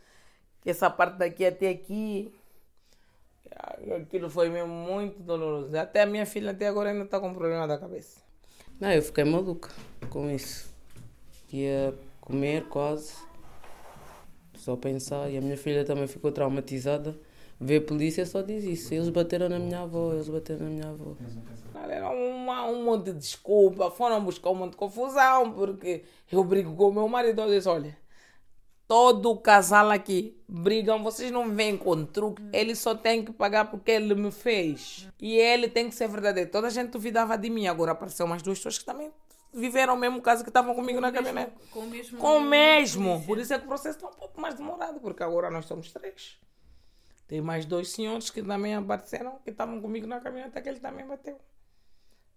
que 0.60 0.70
essa 0.70 0.88
parte 0.88 1.16
daqui 1.16 1.44
até 1.44 1.68
aqui. 1.68 2.32
Aquilo 4.00 4.30
foi 4.30 4.50
mesmo 4.50 4.72
muito 4.72 5.20
doloroso. 5.20 5.76
Até 5.76 6.02
a 6.02 6.06
minha 6.06 6.24
filha 6.24 6.52
até 6.52 6.68
agora 6.68 6.90
ainda 6.90 7.06
está 7.06 7.18
com 7.18 7.34
problema 7.34 7.66
da 7.66 7.76
cabeça. 7.76 8.20
Não, 8.78 8.92
eu 8.92 9.02
fiquei 9.02 9.24
maluca 9.24 9.68
com 10.10 10.30
isso. 10.30 10.72
Ia 11.52 11.92
comer 12.20 12.68
quase. 12.68 13.28
Só 14.60 14.76
pensar. 14.76 15.30
E 15.30 15.38
a 15.38 15.40
minha 15.40 15.56
filha 15.56 15.84
também 15.84 16.06
ficou 16.06 16.30
traumatizada. 16.30 17.18
Ver 17.58 17.80
polícia 17.80 18.24
só 18.26 18.42
diz 18.42 18.62
isso. 18.64 18.92
Eles 18.92 19.08
bateram 19.08 19.48
na 19.48 19.58
minha 19.58 19.80
avó, 19.80 20.12
eles 20.12 20.28
bateram 20.28 20.66
na 20.66 20.70
minha 20.70 20.88
avó. 20.88 21.16
Era 21.88 22.10
uma, 22.10 22.66
um 22.66 22.84
monte 22.84 23.06
de 23.06 23.18
desculpa, 23.18 23.90
foram 23.90 24.22
buscar 24.22 24.50
um 24.50 24.54
monte 24.54 24.72
de 24.72 24.76
confusão, 24.76 25.52
porque 25.52 26.04
eu 26.30 26.44
brigo 26.44 26.74
com 26.76 26.88
o 26.88 26.92
meu 26.92 27.08
marido. 27.08 27.40
Eu 27.40 27.48
disse: 27.48 27.68
olha, 27.68 27.96
todo 28.86 29.34
casal 29.36 29.90
aqui 29.90 30.38
brigam, 30.46 31.02
vocês 31.02 31.30
não 31.30 31.54
vêm 31.54 31.76
com 31.76 32.04
truque, 32.04 32.42
ele 32.52 32.74
só 32.74 32.94
tem 32.94 33.24
que 33.24 33.32
pagar 33.32 33.70
porque 33.70 33.90
ele 33.90 34.14
me 34.14 34.30
fez. 34.30 35.08
E 35.18 35.36
ele 35.36 35.68
tem 35.68 35.88
que 35.88 35.94
ser 35.94 36.08
verdadeiro. 36.08 36.50
Toda 36.50 36.66
a 36.66 36.70
gente 36.70 36.90
duvidava 36.90 37.36
de 37.36 37.48
mim, 37.48 37.66
agora 37.66 37.92
apareceu 37.92 38.26
umas 38.26 38.42
duas 38.42 38.58
pessoas 38.58 38.78
que 38.78 38.84
também 38.84 39.10
viveram 39.52 39.94
o 39.94 39.98
mesmo 39.98 40.20
caso 40.20 40.42
que 40.42 40.50
estavam 40.50 40.74
comigo 40.74 41.00
na 41.00 41.12
caminhonete. 41.12 41.52
Com 41.70 41.80
o 41.80 41.86
mesmo. 41.86 42.18
Com 42.18 42.36
o 42.36 42.40
mesmo. 42.40 43.24
Por 43.26 43.38
isso 43.38 43.52
é 43.52 43.58
que 43.58 43.64
o 43.64 43.68
processo 43.68 43.98
está 43.98 44.08
um 44.08 44.14
pouco 44.14 44.40
mais 44.40 44.54
demorado, 44.54 45.00
porque 45.00 45.22
agora 45.22 45.50
nós 45.50 45.66
somos 45.66 45.92
três. 45.92 46.38
Tem 47.26 47.40
mais 47.40 47.64
dois 47.64 47.90
senhores 47.90 48.30
que 48.30 48.42
também 48.42 48.74
apareceram, 48.74 49.38
que 49.44 49.50
estavam 49.50 49.80
comigo 49.80 50.06
na 50.06 50.20
caminhonete, 50.20 50.60
que 50.60 50.68
ele 50.68 50.80
também 50.80 51.06
bateu. 51.06 51.38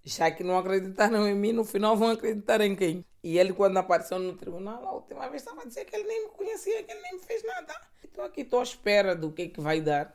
Já 0.04 0.30
que 0.30 0.44
não 0.44 0.58
acreditaram 0.58 1.28
em 1.28 1.34
mim, 1.34 1.54
no 1.54 1.64
final 1.64 1.96
vão 1.96 2.10
acreditar 2.10 2.60
em 2.62 2.76
quem? 2.76 3.06
E 3.24 3.38
ele, 3.38 3.54
quando 3.54 3.78
apareceu 3.78 4.20
no 4.20 4.34
tribunal, 4.34 4.86
a 4.86 4.92
última 4.92 5.30
vez 5.30 5.42
estava 5.42 5.62
a 5.62 5.66
dizer 5.66 5.86
que 5.86 5.96
ele 5.96 6.04
nem 6.04 6.26
me 6.26 6.32
conhecia, 6.32 6.84
que 6.84 6.92
ele 6.92 7.02
nem 7.02 7.14
me 7.14 7.20
fez 7.20 7.42
nada. 7.44 7.74
Estou 8.04 8.26
aqui, 8.26 8.42
estou 8.42 8.60
à 8.60 8.64
espera 8.64 9.16
do 9.16 9.32
que 9.32 9.44
é 9.44 9.48
que 9.48 9.62
vai 9.62 9.80
dar. 9.80 10.14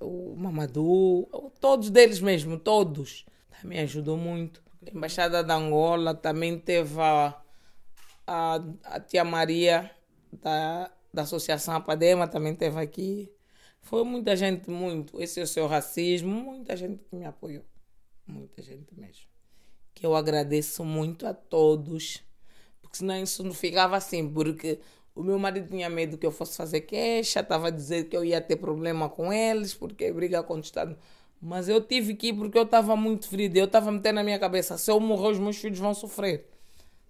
O 0.00 0.34
Mamadou, 0.34 1.52
todos 1.60 1.90
deles 1.90 2.20
mesmo, 2.20 2.58
todos. 2.58 3.26
Também 3.60 3.80
ajudou 3.80 4.16
muito. 4.16 4.62
Embaixada 4.90 5.44
da 5.44 5.54
Angola 5.54 6.14
também 6.14 6.58
teve 6.58 7.00
a, 7.00 7.40
a, 8.26 8.60
a 8.84 9.00
tia 9.00 9.24
Maria 9.24 9.90
da, 10.32 10.90
da 11.12 11.22
Associação 11.22 11.74
Apadema, 11.74 12.26
também 12.26 12.54
teve 12.54 12.80
aqui. 12.80 13.32
Foi 13.80 14.04
muita 14.04 14.34
gente, 14.34 14.70
muito. 14.70 15.20
Esse 15.20 15.40
é 15.40 15.42
o 15.42 15.46
seu 15.46 15.66
racismo, 15.66 16.30
muita 16.30 16.76
gente 16.76 17.04
que 17.04 17.14
me 17.14 17.24
apoiou. 17.24 17.64
Muita 18.26 18.62
gente 18.62 18.94
mesmo. 18.94 19.26
Que 19.94 20.06
eu 20.06 20.14
agradeço 20.16 20.84
muito 20.84 21.26
a 21.26 21.34
todos. 21.34 22.22
Porque 22.80 22.96
senão 22.96 23.20
isso 23.22 23.42
não 23.42 23.52
ficava 23.52 23.96
assim. 23.96 24.28
Porque 24.32 24.80
o 25.14 25.22
meu 25.22 25.38
marido 25.38 25.68
tinha 25.68 25.90
medo 25.90 26.16
que 26.16 26.24
eu 26.24 26.30
fosse 26.32 26.56
fazer 26.56 26.82
queixa, 26.82 27.40
estava 27.40 27.68
a 27.68 27.70
dizer 27.70 28.08
que 28.08 28.16
eu 28.16 28.24
ia 28.24 28.40
ter 28.40 28.56
problema 28.56 29.08
com 29.08 29.32
eles, 29.32 29.74
porque 29.74 30.12
briga 30.12 30.42
com 30.42 30.54
o 30.54 30.60
Estado. 30.60 30.96
Mas 31.42 31.68
eu 31.68 31.80
tive 31.80 32.14
que 32.14 32.28
ir 32.28 32.34
porque 32.34 32.56
eu 32.56 32.62
estava 32.62 32.94
muito 32.94 33.28
ferida. 33.28 33.58
Eu 33.58 33.64
estava 33.64 33.90
metendo 33.90 34.14
na 34.14 34.22
minha 34.22 34.38
cabeça: 34.38 34.78
se 34.78 34.88
eu 34.88 35.00
morrer, 35.00 35.32
os 35.32 35.38
meus 35.40 35.56
filhos 35.56 35.80
vão 35.80 35.92
sofrer. 35.92 36.48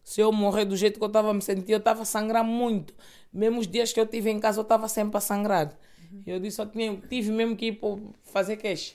Se 0.03 0.21
eu 0.21 0.33
morrer 0.33 0.65
do 0.65 0.77
jeito 0.77 0.99
que 0.99 1.05
eu 1.05 1.09
estava 1.09 1.35
me 1.35 1.43
sentir, 1.43 1.73
eu 1.73 1.79
estava 1.79 2.03
a 2.03 2.05
sangrar 2.05 2.43
muito. 2.43 2.95
Mesmo 3.33 3.61
os 3.61 3.69
dias 3.69 3.93
que 3.93 4.01
eu 4.01 4.07
tive 4.07 4.31
em 4.31 4.41
casa, 4.41 4.59
eu 4.59 4.63
estava 4.63 4.89
sempre 4.89 5.19
a 5.19 5.21
sangrar. 5.21 5.79
Eu 6.27 6.41
disse, 6.41 6.61
eu 6.61 6.67
tinha, 6.67 6.97
tive 7.09 7.31
mesmo 7.31 7.57
que 7.57 7.67
ir 7.67 7.81
fazer 8.25 8.57
queixa. 8.57 8.95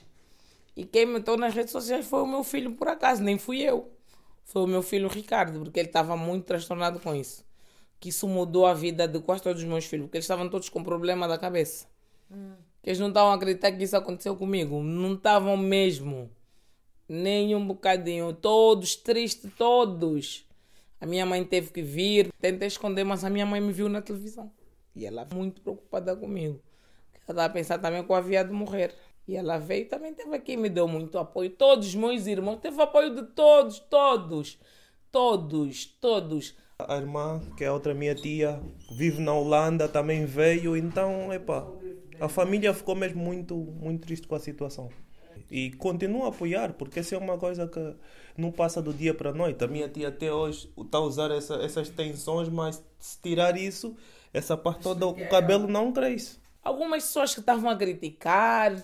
E 0.76 0.84
quem 0.86 1.06
me 1.06 1.14
meteu 1.14 1.38
nas 1.38 1.54
redes 1.54 1.72
sociais 1.72 2.06
foi 2.06 2.22
o 2.22 2.28
meu 2.28 2.44
filho, 2.44 2.74
por 2.74 2.88
acaso, 2.88 3.24
nem 3.24 3.38
fui 3.38 3.62
eu. 3.62 3.90
Foi 4.44 4.64
o 4.64 4.68
meu 4.68 4.82
filho 4.84 5.08
Ricardo, 5.08 5.60
porque 5.60 5.80
ele 5.80 5.88
estava 5.88 6.16
muito 6.18 6.46
transtornado 6.46 7.00
com 7.00 7.16
isso. 7.16 7.44
Que 8.00 8.10
isso 8.10 8.28
mudou 8.28 8.66
a 8.66 8.74
vida 8.74 9.08
de 9.08 9.20
quase 9.20 9.42
todos 9.42 9.62
os 9.62 9.68
meus 9.68 9.86
filhos, 9.86 10.06
porque 10.06 10.18
eles 10.18 10.26
estavam 10.26 10.50
todos 10.50 10.70
com 10.70 10.84
problema 10.84 11.28
da 11.28 11.38
cabeça. 11.38 11.88
Que 12.30 12.36
eles 12.88 13.00
não 13.00 13.10
estavam 13.10 13.34
a 13.34 13.36
acreditar 13.36 13.74
que 13.74 13.84
isso 13.84 13.98
aconteceu 13.98 14.34
comigo. 14.34 14.82
Não 14.82 15.14
estavam 15.14 15.58
mesmo. 15.58 16.32
Nem 17.08 17.54
um 17.54 17.68
bocadinho. 17.68 18.32
Todos 18.32 18.96
tristes, 18.96 19.52
todos. 19.58 20.48
A 20.98 21.06
minha 21.06 21.26
mãe 21.26 21.44
teve 21.44 21.70
que 21.70 21.82
vir. 21.82 22.32
Tentei 22.40 22.70
esconder, 22.70 23.04
mas 23.04 23.26
a 23.26 23.30
minha 23.30 23.46
mãe 23.46 23.60
me 23.60 23.74
viu 23.74 23.90
na 23.90 24.02
televisão. 24.02 24.50
E 24.96 25.06
ela 25.06 25.28
muito 25.34 25.60
preocupada 25.60 26.16
comigo. 26.16 26.62
Ela 27.14 27.20
estava 27.34 27.44
a 27.44 27.50
pensar 27.50 27.78
também 27.78 28.02
que 28.06 28.10
eu 28.10 28.16
havia 28.16 28.42
de 28.42 28.54
morrer. 28.54 28.96
E 29.28 29.36
ela 29.36 29.58
veio 29.58 29.90
também 29.90 30.14
teve 30.14 30.34
aqui, 30.34 30.56
me 30.56 30.70
deu 30.70 30.88
muito 30.88 31.18
apoio. 31.18 31.50
Todos 31.50 31.88
os 31.88 31.96
meus 31.96 32.26
irmãos, 32.26 32.62
teve 32.62 32.82
apoio 32.82 33.14
de 33.14 33.24
todos, 33.24 33.80
todos. 33.80 34.58
Todos, 35.12 35.86
todos. 36.00 36.56
A 36.80 36.96
irmã, 36.96 37.42
que 37.58 37.66
é 37.66 37.72
outra 37.72 37.94
minha 37.94 38.16
tia, 38.16 38.62
vive 38.92 39.20
na 39.20 39.34
Holanda, 39.34 39.90
também 39.90 40.26
veio, 40.26 40.78
então, 40.78 41.34
epá, 41.34 41.68
a 42.20 42.30
família 42.30 42.74
ficou 42.74 42.96
mesmo 42.96 43.22
muito, 43.24 43.56
muito 43.56 44.06
triste 44.06 44.28
com 44.28 44.36
a 44.36 44.40
situação. 44.40 44.90
E 45.50 45.72
continuo 45.72 46.26
a 46.26 46.30
apoiar, 46.30 46.74
porque 46.74 47.00
essa 47.00 47.16
é 47.16 47.18
uma 47.18 47.38
coisa 47.38 47.68
que 47.68 47.96
não 48.38 48.52
passa 48.52 48.82
do 48.82 48.94
dia 48.94 49.14
para 49.14 49.30
a 49.30 49.34
noite. 49.34 49.64
A 49.64 49.68
minha 49.68 49.88
tia 49.88 50.10
até 50.10 50.32
hoje 50.32 50.70
está 50.78 50.98
a 50.98 51.02
usar 51.02 51.32
essa, 51.32 51.56
essas 51.56 51.90
tensões, 51.90 52.50
mas 52.50 52.84
se 53.00 53.22
tirar 53.22 53.58
isso, 53.58 53.96
essa 54.34 54.58
parte 54.58 54.82
toda, 54.82 55.08
o 55.08 55.30
cabelo 55.30 55.68
não 55.68 55.92
cresce. 55.92 56.40
Algumas 56.62 57.04
pessoas 57.04 57.34
que 57.34 57.40
estavam 57.40 57.70
a 57.70 57.76
criticar, 57.76 58.76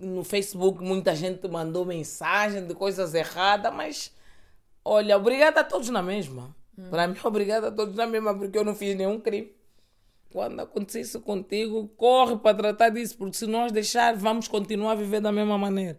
no 0.00 0.22
Facebook 0.22 0.82
muita 0.82 1.16
gente 1.16 1.48
mandou 1.48 1.84
mensagem 1.84 2.66
de 2.66 2.74
coisas 2.74 3.14
erradas, 3.14 3.72
mas 3.74 4.12
olha, 4.84 5.16
obrigada 5.16 5.60
a 5.60 5.64
todos 5.64 5.88
na 5.88 6.02
mesma. 6.02 6.54
Para 6.90 7.08
mim, 7.08 7.16
obrigada 7.24 7.68
a 7.68 7.72
todos 7.72 7.96
na 7.96 8.06
mesma, 8.06 8.36
porque 8.36 8.56
eu 8.56 8.64
não 8.64 8.74
fiz 8.74 8.94
nenhum 8.94 9.18
crime. 9.18 9.52
Quando 10.34 10.58
acontecer 10.58 11.02
isso 11.02 11.20
contigo, 11.20 11.86
corre 11.96 12.36
para 12.36 12.56
tratar 12.56 12.88
disso, 12.88 13.16
porque 13.16 13.36
se 13.36 13.46
nós 13.46 13.70
deixar, 13.70 14.16
vamos 14.16 14.48
continuar 14.48 14.90
a 14.90 14.94
viver 14.96 15.20
da 15.20 15.30
mesma 15.30 15.56
maneira. 15.56 15.96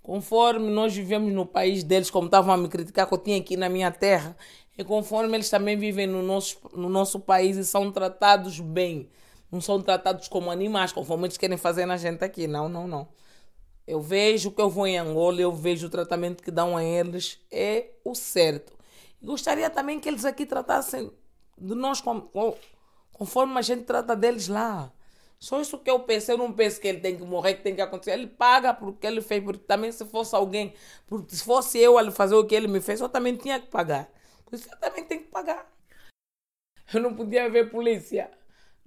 Conforme 0.00 0.70
nós 0.70 0.94
vivemos 0.94 1.32
no 1.32 1.44
país 1.44 1.82
deles, 1.82 2.08
como 2.08 2.26
estavam 2.26 2.54
a 2.54 2.56
me 2.56 2.68
criticar 2.68 3.08
que 3.08 3.12
eu 3.12 3.18
tinha 3.18 3.38
aqui 3.38 3.56
na 3.56 3.68
minha 3.68 3.90
terra, 3.90 4.36
é 4.78 4.84
conforme 4.84 5.36
eles 5.36 5.50
também 5.50 5.76
vivem 5.76 6.06
no 6.06 6.22
nosso, 6.22 6.60
no 6.72 6.88
nosso 6.88 7.18
país 7.18 7.56
e 7.56 7.64
são 7.64 7.90
tratados 7.90 8.60
bem. 8.60 9.10
Não 9.50 9.60
são 9.60 9.82
tratados 9.82 10.28
como 10.28 10.48
animais, 10.48 10.92
conforme 10.92 11.24
eles 11.24 11.36
querem 11.36 11.56
fazer 11.58 11.84
na 11.84 11.96
gente 11.96 12.22
aqui. 12.22 12.46
Não, 12.46 12.68
não, 12.68 12.86
não. 12.86 13.08
Eu 13.84 14.00
vejo 14.00 14.52
que 14.52 14.62
eu 14.62 14.70
vou 14.70 14.86
em 14.86 14.96
Angola, 14.96 15.40
eu 15.40 15.50
vejo 15.50 15.88
o 15.88 15.90
tratamento 15.90 16.40
que 16.40 16.52
dão 16.52 16.76
a 16.76 16.84
eles, 16.84 17.40
é 17.50 17.88
o 18.04 18.14
certo. 18.14 18.74
Gostaria 19.20 19.68
também 19.68 19.98
que 19.98 20.08
eles 20.08 20.24
aqui 20.24 20.46
tratassem 20.46 21.10
de 21.58 21.74
nós 21.74 22.00
conforme 23.12 23.58
a 23.58 23.62
gente 23.62 23.84
trata 23.84 24.16
deles 24.16 24.48
lá. 24.48 24.92
Só 25.38 25.60
isso 25.60 25.78
que 25.78 25.90
eu 25.90 25.98
penso. 26.00 26.30
Eu 26.30 26.38
não 26.38 26.52
penso 26.52 26.80
que 26.80 26.86
ele 26.86 27.00
tem 27.00 27.16
que 27.16 27.24
morrer, 27.24 27.54
que 27.54 27.62
tem 27.62 27.74
que 27.74 27.80
acontecer. 27.80 28.12
Ele 28.12 28.28
paga 28.28 28.72
por 28.72 28.94
que 28.94 29.06
ele 29.06 29.20
fez. 29.20 29.42
Porque 29.42 29.64
também 29.64 29.90
se 29.90 30.04
fosse 30.04 30.34
alguém, 30.36 30.72
porque 31.06 31.34
se 31.34 31.42
fosse 31.44 31.78
eu 31.78 31.98
a 31.98 32.10
fazer 32.12 32.36
o 32.36 32.46
que 32.46 32.54
ele 32.54 32.68
me 32.68 32.80
fez, 32.80 33.00
eu 33.00 33.08
também 33.08 33.36
tinha 33.36 33.58
que 33.58 33.66
pagar. 33.66 34.08
Por 34.44 34.54
isso 34.54 34.68
eu 34.70 34.78
também 34.78 35.04
tenho 35.04 35.22
que 35.22 35.28
pagar. 35.30 35.68
Eu 36.94 37.00
não 37.00 37.14
podia 37.14 37.48
ver 37.50 37.70
polícia. 37.70 38.30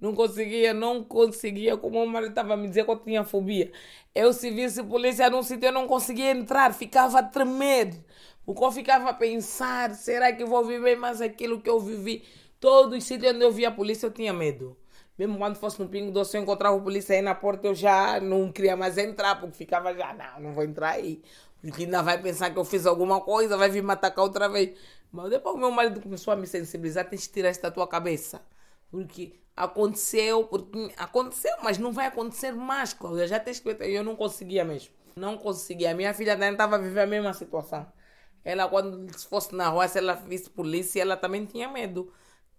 Não 0.00 0.14
conseguia, 0.14 0.72
não 0.74 1.02
conseguia. 1.04 1.76
Como 1.76 2.02
o 2.02 2.06
marido 2.06 2.30
estava 2.30 2.56
me 2.56 2.68
dizer 2.68 2.84
que 2.84 2.90
eu 2.90 2.98
tinha 3.00 3.24
fobia. 3.24 3.72
Eu, 4.14 4.32
se 4.32 4.50
visse 4.50 4.82
polícia 4.82 5.28
num 5.28 5.42
sítio, 5.42 5.66
eu 5.68 5.72
não 5.72 5.86
conseguia 5.86 6.30
entrar. 6.30 6.72
Ficava 6.72 7.18
a 7.18 7.22
tremer. 7.22 7.94
Porque 8.46 8.64
eu 8.64 8.72
ficava 8.72 9.10
a 9.10 9.14
pensar: 9.14 9.94
será 9.94 10.32
que 10.32 10.44
vou 10.44 10.64
viver 10.64 10.96
mais 10.96 11.20
aquilo 11.20 11.60
que 11.60 11.68
eu 11.68 11.80
vivi? 11.80 12.24
Todos 12.60 12.98
os 12.98 13.04
sítios 13.04 13.34
onde 13.34 13.44
eu 13.44 13.52
via 13.52 13.68
a 13.68 13.72
polícia, 13.72 14.06
eu 14.06 14.10
tinha 14.10 14.32
medo. 14.32 14.76
Mesmo 15.18 15.38
quando 15.38 15.56
fosse 15.56 15.80
no 15.80 15.88
Pingo 15.88 16.10
Doce, 16.10 16.36
eu 16.36 16.42
encontrava 16.42 16.76
o 16.76 16.82
polícia 16.82 17.14
aí 17.16 17.22
na 17.22 17.34
porta, 17.34 17.66
eu 17.66 17.74
já 17.74 18.20
não 18.20 18.52
queria 18.52 18.76
mais 18.76 18.98
entrar, 18.98 19.40
porque 19.40 19.56
ficava 19.56 19.94
já, 19.94 20.12
não, 20.12 20.40
não 20.40 20.52
vou 20.52 20.64
entrar 20.64 20.90
aí. 20.90 21.22
Porque 21.60 21.84
ainda 21.84 22.02
vai 22.02 22.20
pensar 22.20 22.50
que 22.50 22.58
eu 22.58 22.64
fiz 22.64 22.86
alguma 22.86 23.20
coisa, 23.20 23.56
vai 23.56 23.70
vir 23.70 23.82
me 23.82 23.92
atacar 23.92 24.24
outra 24.24 24.48
vez. 24.48 24.78
Mas 25.10 25.30
depois 25.30 25.54
o 25.54 25.58
meu 25.58 25.70
marido 25.70 26.00
começou 26.00 26.32
a 26.32 26.36
me 26.36 26.46
sensibilizar, 26.46 27.08
tens 27.08 27.26
que 27.26 27.32
tirar 27.32 27.50
isso 27.50 27.62
da 27.62 27.70
tua 27.70 27.88
cabeça. 27.88 28.42
Porque 28.90 29.34
aconteceu, 29.56 30.44
porque 30.44 30.92
aconteceu, 30.98 31.52
mas 31.62 31.78
não 31.78 31.92
vai 31.92 32.06
acontecer 32.06 32.52
mais, 32.52 32.92
Cláudia. 32.92 33.26
Já 33.26 33.40
tens 33.40 33.58
que 33.58 33.68
eu 33.80 34.04
não 34.04 34.14
conseguia 34.14 34.64
mesmo. 34.64 34.92
Não 35.16 35.38
conseguia. 35.38 35.92
A 35.92 35.94
minha 35.94 36.12
filha 36.12 36.34
também 36.34 36.52
estava 36.52 36.78
vivendo 36.78 37.04
a 37.04 37.06
mesma 37.06 37.32
situação. 37.32 37.86
Ela, 38.44 38.68
quando 38.68 39.10
fosse 39.18 39.54
na 39.54 39.68
rua, 39.68 39.88
se 39.88 39.98
ela 39.98 40.14
visse 40.14 40.50
polícia, 40.50 41.00
ela 41.00 41.16
também 41.16 41.46
tinha 41.46 41.68
medo 41.68 42.12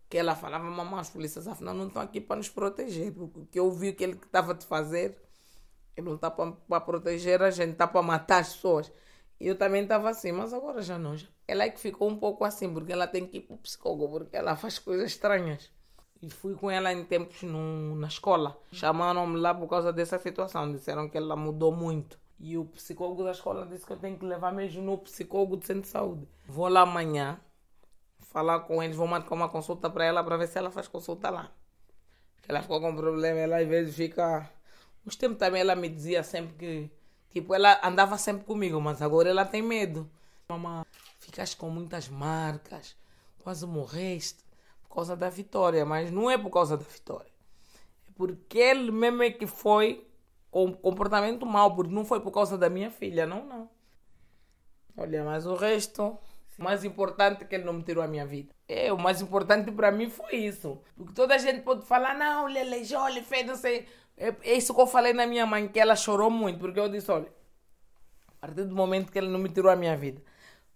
que 0.10 0.18
ela 0.18 0.36
falava, 0.36 0.64
mamãe, 0.64 1.00
as 1.00 1.10
polícias 1.10 1.48
afinal 1.48 1.74
não 1.74 1.88
estão 1.88 2.02
aqui 2.02 2.22
para 2.22 2.38
nos 2.38 2.50
proteger. 2.50 3.14
Porque 3.14 3.60
eu 3.60 3.70
vi 3.72 3.90
o 3.90 3.96
que 3.96 4.04
ele 4.04 4.14
estava 4.14 4.54
a 4.54 4.62
fazer, 4.62 5.18
ele 5.96 6.08
não 6.08 6.16
está 6.16 6.32
para 6.32 6.82
proteger 6.82 7.42
a 7.42 7.52
gente, 7.52 7.72
está 7.72 7.88
para 7.88 8.02
matar 8.02 8.40
as 8.40 8.54
pessoas. 8.54 8.92
E 9.40 9.48
eu 9.48 9.56
também 9.56 9.84
estava 9.84 10.10
assim, 10.10 10.32
mas 10.32 10.54
agora 10.54 10.82
já 10.82 10.98
não. 10.98 11.16
Já. 11.16 11.28
Ela 11.48 11.66
é 11.66 11.70
que 11.70 11.80
ficou 11.80 12.10
um 12.10 12.18
pouco 12.18 12.44
assim, 12.44 12.74
porque 12.74 12.92
ela 12.92 13.08
tem 13.08 13.26
que 13.26 13.38
ir 13.38 13.42
para 13.42 13.56
o 13.56 13.60
psicólogo, 13.60 14.10
porque 14.10 14.36
ela 14.36 14.56
faz 14.56 14.80
coisas 14.80 15.12
estranhas. 15.12 15.70
E 16.22 16.30
fui 16.30 16.56
com 16.56 16.72
ela 16.72 16.92
em 16.92 17.04
tempos 17.04 17.44
no, 17.44 17.96
na 17.96 18.08
escola. 18.08 18.58
Chamaram-me 18.72 19.38
lá 19.38 19.54
por 19.54 19.68
causa 19.68 19.94
dessa 19.94 20.18
situação. 20.18 20.72
Disseram 20.72 21.08
que 21.08 21.18
ela 21.18 21.36
mudou 21.36 21.72
muito. 21.72 22.20
E 22.40 22.58
o 22.58 22.66
psicólogo 22.66 23.24
da 23.24 23.32
escola 23.32 23.66
disse 23.66 23.86
que 23.86 23.94
eu 23.94 23.98
tenho 23.98 24.18
que 24.18 24.26
levar 24.26 24.52
mesmo 24.52 24.82
no 24.82 24.98
psicólogo 24.98 25.58
de 25.58 25.66
centro 25.66 25.84
de 25.84 25.88
saúde. 25.90 26.28
Vou 26.48 26.68
lá 26.68 26.82
amanhã 26.82 27.40
falar 28.32 28.62
com 28.62 28.82
eles, 28.82 28.96
vou 28.96 29.08
marcar 29.08 29.34
uma 29.34 29.50
consulta 29.50 29.90
para 29.90 30.06
ela 30.06 30.24
para 30.24 30.38
ver 30.38 30.48
se 30.48 30.58
ela 30.58 30.72
faz 30.72 30.88
consulta 30.88 31.30
lá. 31.30 31.52
Ela 32.48 32.62
ficou 32.62 32.80
com 32.80 32.96
problema, 32.96 33.40
ela 33.40 33.60
às 33.60 33.68
vezes 33.68 33.96
fica. 33.96 34.50
Uns 35.06 35.16
tempos 35.16 35.38
também 35.38 35.62
ela 35.62 35.76
me 35.76 35.90
dizia 35.90 36.24
sempre 36.24 36.56
que. 36.56 36.92
Tipo, 37.30 37.54
ela 37.54 37.80
andava 37.84 38.18
sempre 38.18 38.46
comigo, 38.46 38.80
mas 38.80 39.02
agora 39.02 39.30
ela 39.30 39.46
tem 39.46 39.62
medo. 39.62 40.10
Mamãe, 40.50 40.86
ficaste 41.20 41.58
com 41.58 41.70
muitas 41.70 42.08
marcas, 42.08 42.96
quase 43.40 43.66
morreste 43.66 44.44
por 44.88 44.96
causa 44.96 45.16
da 45.16 45.30
vitória, 45.30 45.86
mas 45.86 46.10
não 46.10 46.32
é 46.32 46.38
por 46.38 46.50
causa 46.50 46.78
da 46.78 46.86
vitória. 46.86 47.32
É 48.08 48.12
porque 48.16 48.58
ele 48.58 48.92
mesmo 48.92 49.24
é 49.24 49.30
que 49.30 49.46
foi 49.46 50.08
com 50.50 50.72
comportamento 50.74 51.46
mau, 51.46 51.76
porque 51.76 51.94
não 51.94 52.06
foi 52.06 52.22
por 52.22 52.32
causa 52.32 52.58
da 52.58 52.70
minha 52.70 52.90
filha, 52.90 53.26
não, 53.26 53.46
não. 53.46 53.70
Olha, 54.96 55.24
mas 55.24 55.46
o 55.46 55.54
resto 55.54 56.18
o 56.58 56.64
mais 56.64 56.84
importante 56.84 57.44
é 57.44 57.46
que 57.46 57.56
ele 57.56 57.64
não 57.64 57.74
me 57.74 57.84
tirou 57.84 58.04
a 58.04 58.08
minha 58.08 58.26
vida. 58.26 58.54
É, 58.68 58.92
o 58.92 58.98
mais 58.98 59.22
importante 59.22 59.72
para 59.72 59.92
mim 59.92 60.10
foi 60.10 60.36
isso. 60.36 60.82
Porque 60.96 61.14
toda 61.14 61.36
a 61.36 61.38
gente 61.38 61.62
pode 61.62 61.86
falar, 61.86 62.16
não, 62.16 62.50
ele 62.50 62.60
aleijou, 62.60 63.08
ele 63.08 63.22
fez, 63.22 63.46
não 63.46 63.56
sei. 63.56 63.88
É, 64.18 64.34
é 64.44 64.54
isso 64.56 64.74
que 64.74 64.82
eu 64.82 64.88
falei 64.88 65.14
na 65.14 65.28
minha 65.28 65.46
mãe, 65.46 65.68
que 65.68 65.80
ela 65.80 65.96
chorou 65.96 66.32
muito, 66.32 66.60
porque 66.60 66.80
eu 66.80 66.90
disse, 66.90 67.12
olha, 67.12 67.32
a 68.28 68.48
partir 68.48 68.64
do 68.64 68.76
momento 68.76 69.12
que 69.12 69.18
ele 69.20 69.30
não 69.30 69.40
me 69.40 69.50
tirou 69.50 69.72
a 69.72 69.76
minha 69.76 69.96
vida, 69.96 70.22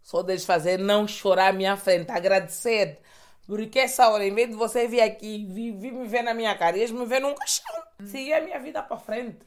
só 0.02 0.22
deixe 0.22 0.46
fazer 0.46 0.78
não 0.78 1.08
chorar 1.08 1.50
à 1.50 1.54
minha 1.54 1.76
frente, 1.76 2.12
agradecer. 2.12 3.00
Porque 3.48 3.80
essa 3.80 4.08
hora, 4.10 4.26
em 4.26 4.34
vez 4.34 4.50
de 4.50 4.56
você 4.56 4.88
vir 4.88 5.02
aqui, 5.02 5.46
vir 5.50 5.92
me 5.92 6.08
ver 6.08 6.22
na 6.22 6.34
minha 6.34 6.56
cara, 6.56 6.78
eles 6.78 6.92
me 6.92 7.06
ver 7.06 7.20
num 7.20 7.34
caixão. 7.34 7.84
Seguir 8.06 8.34
a 8.34 8.42
minha 8.42 8.60
vida 8.60 8.84
para 8.84 8.98
frente. 8.98 9.40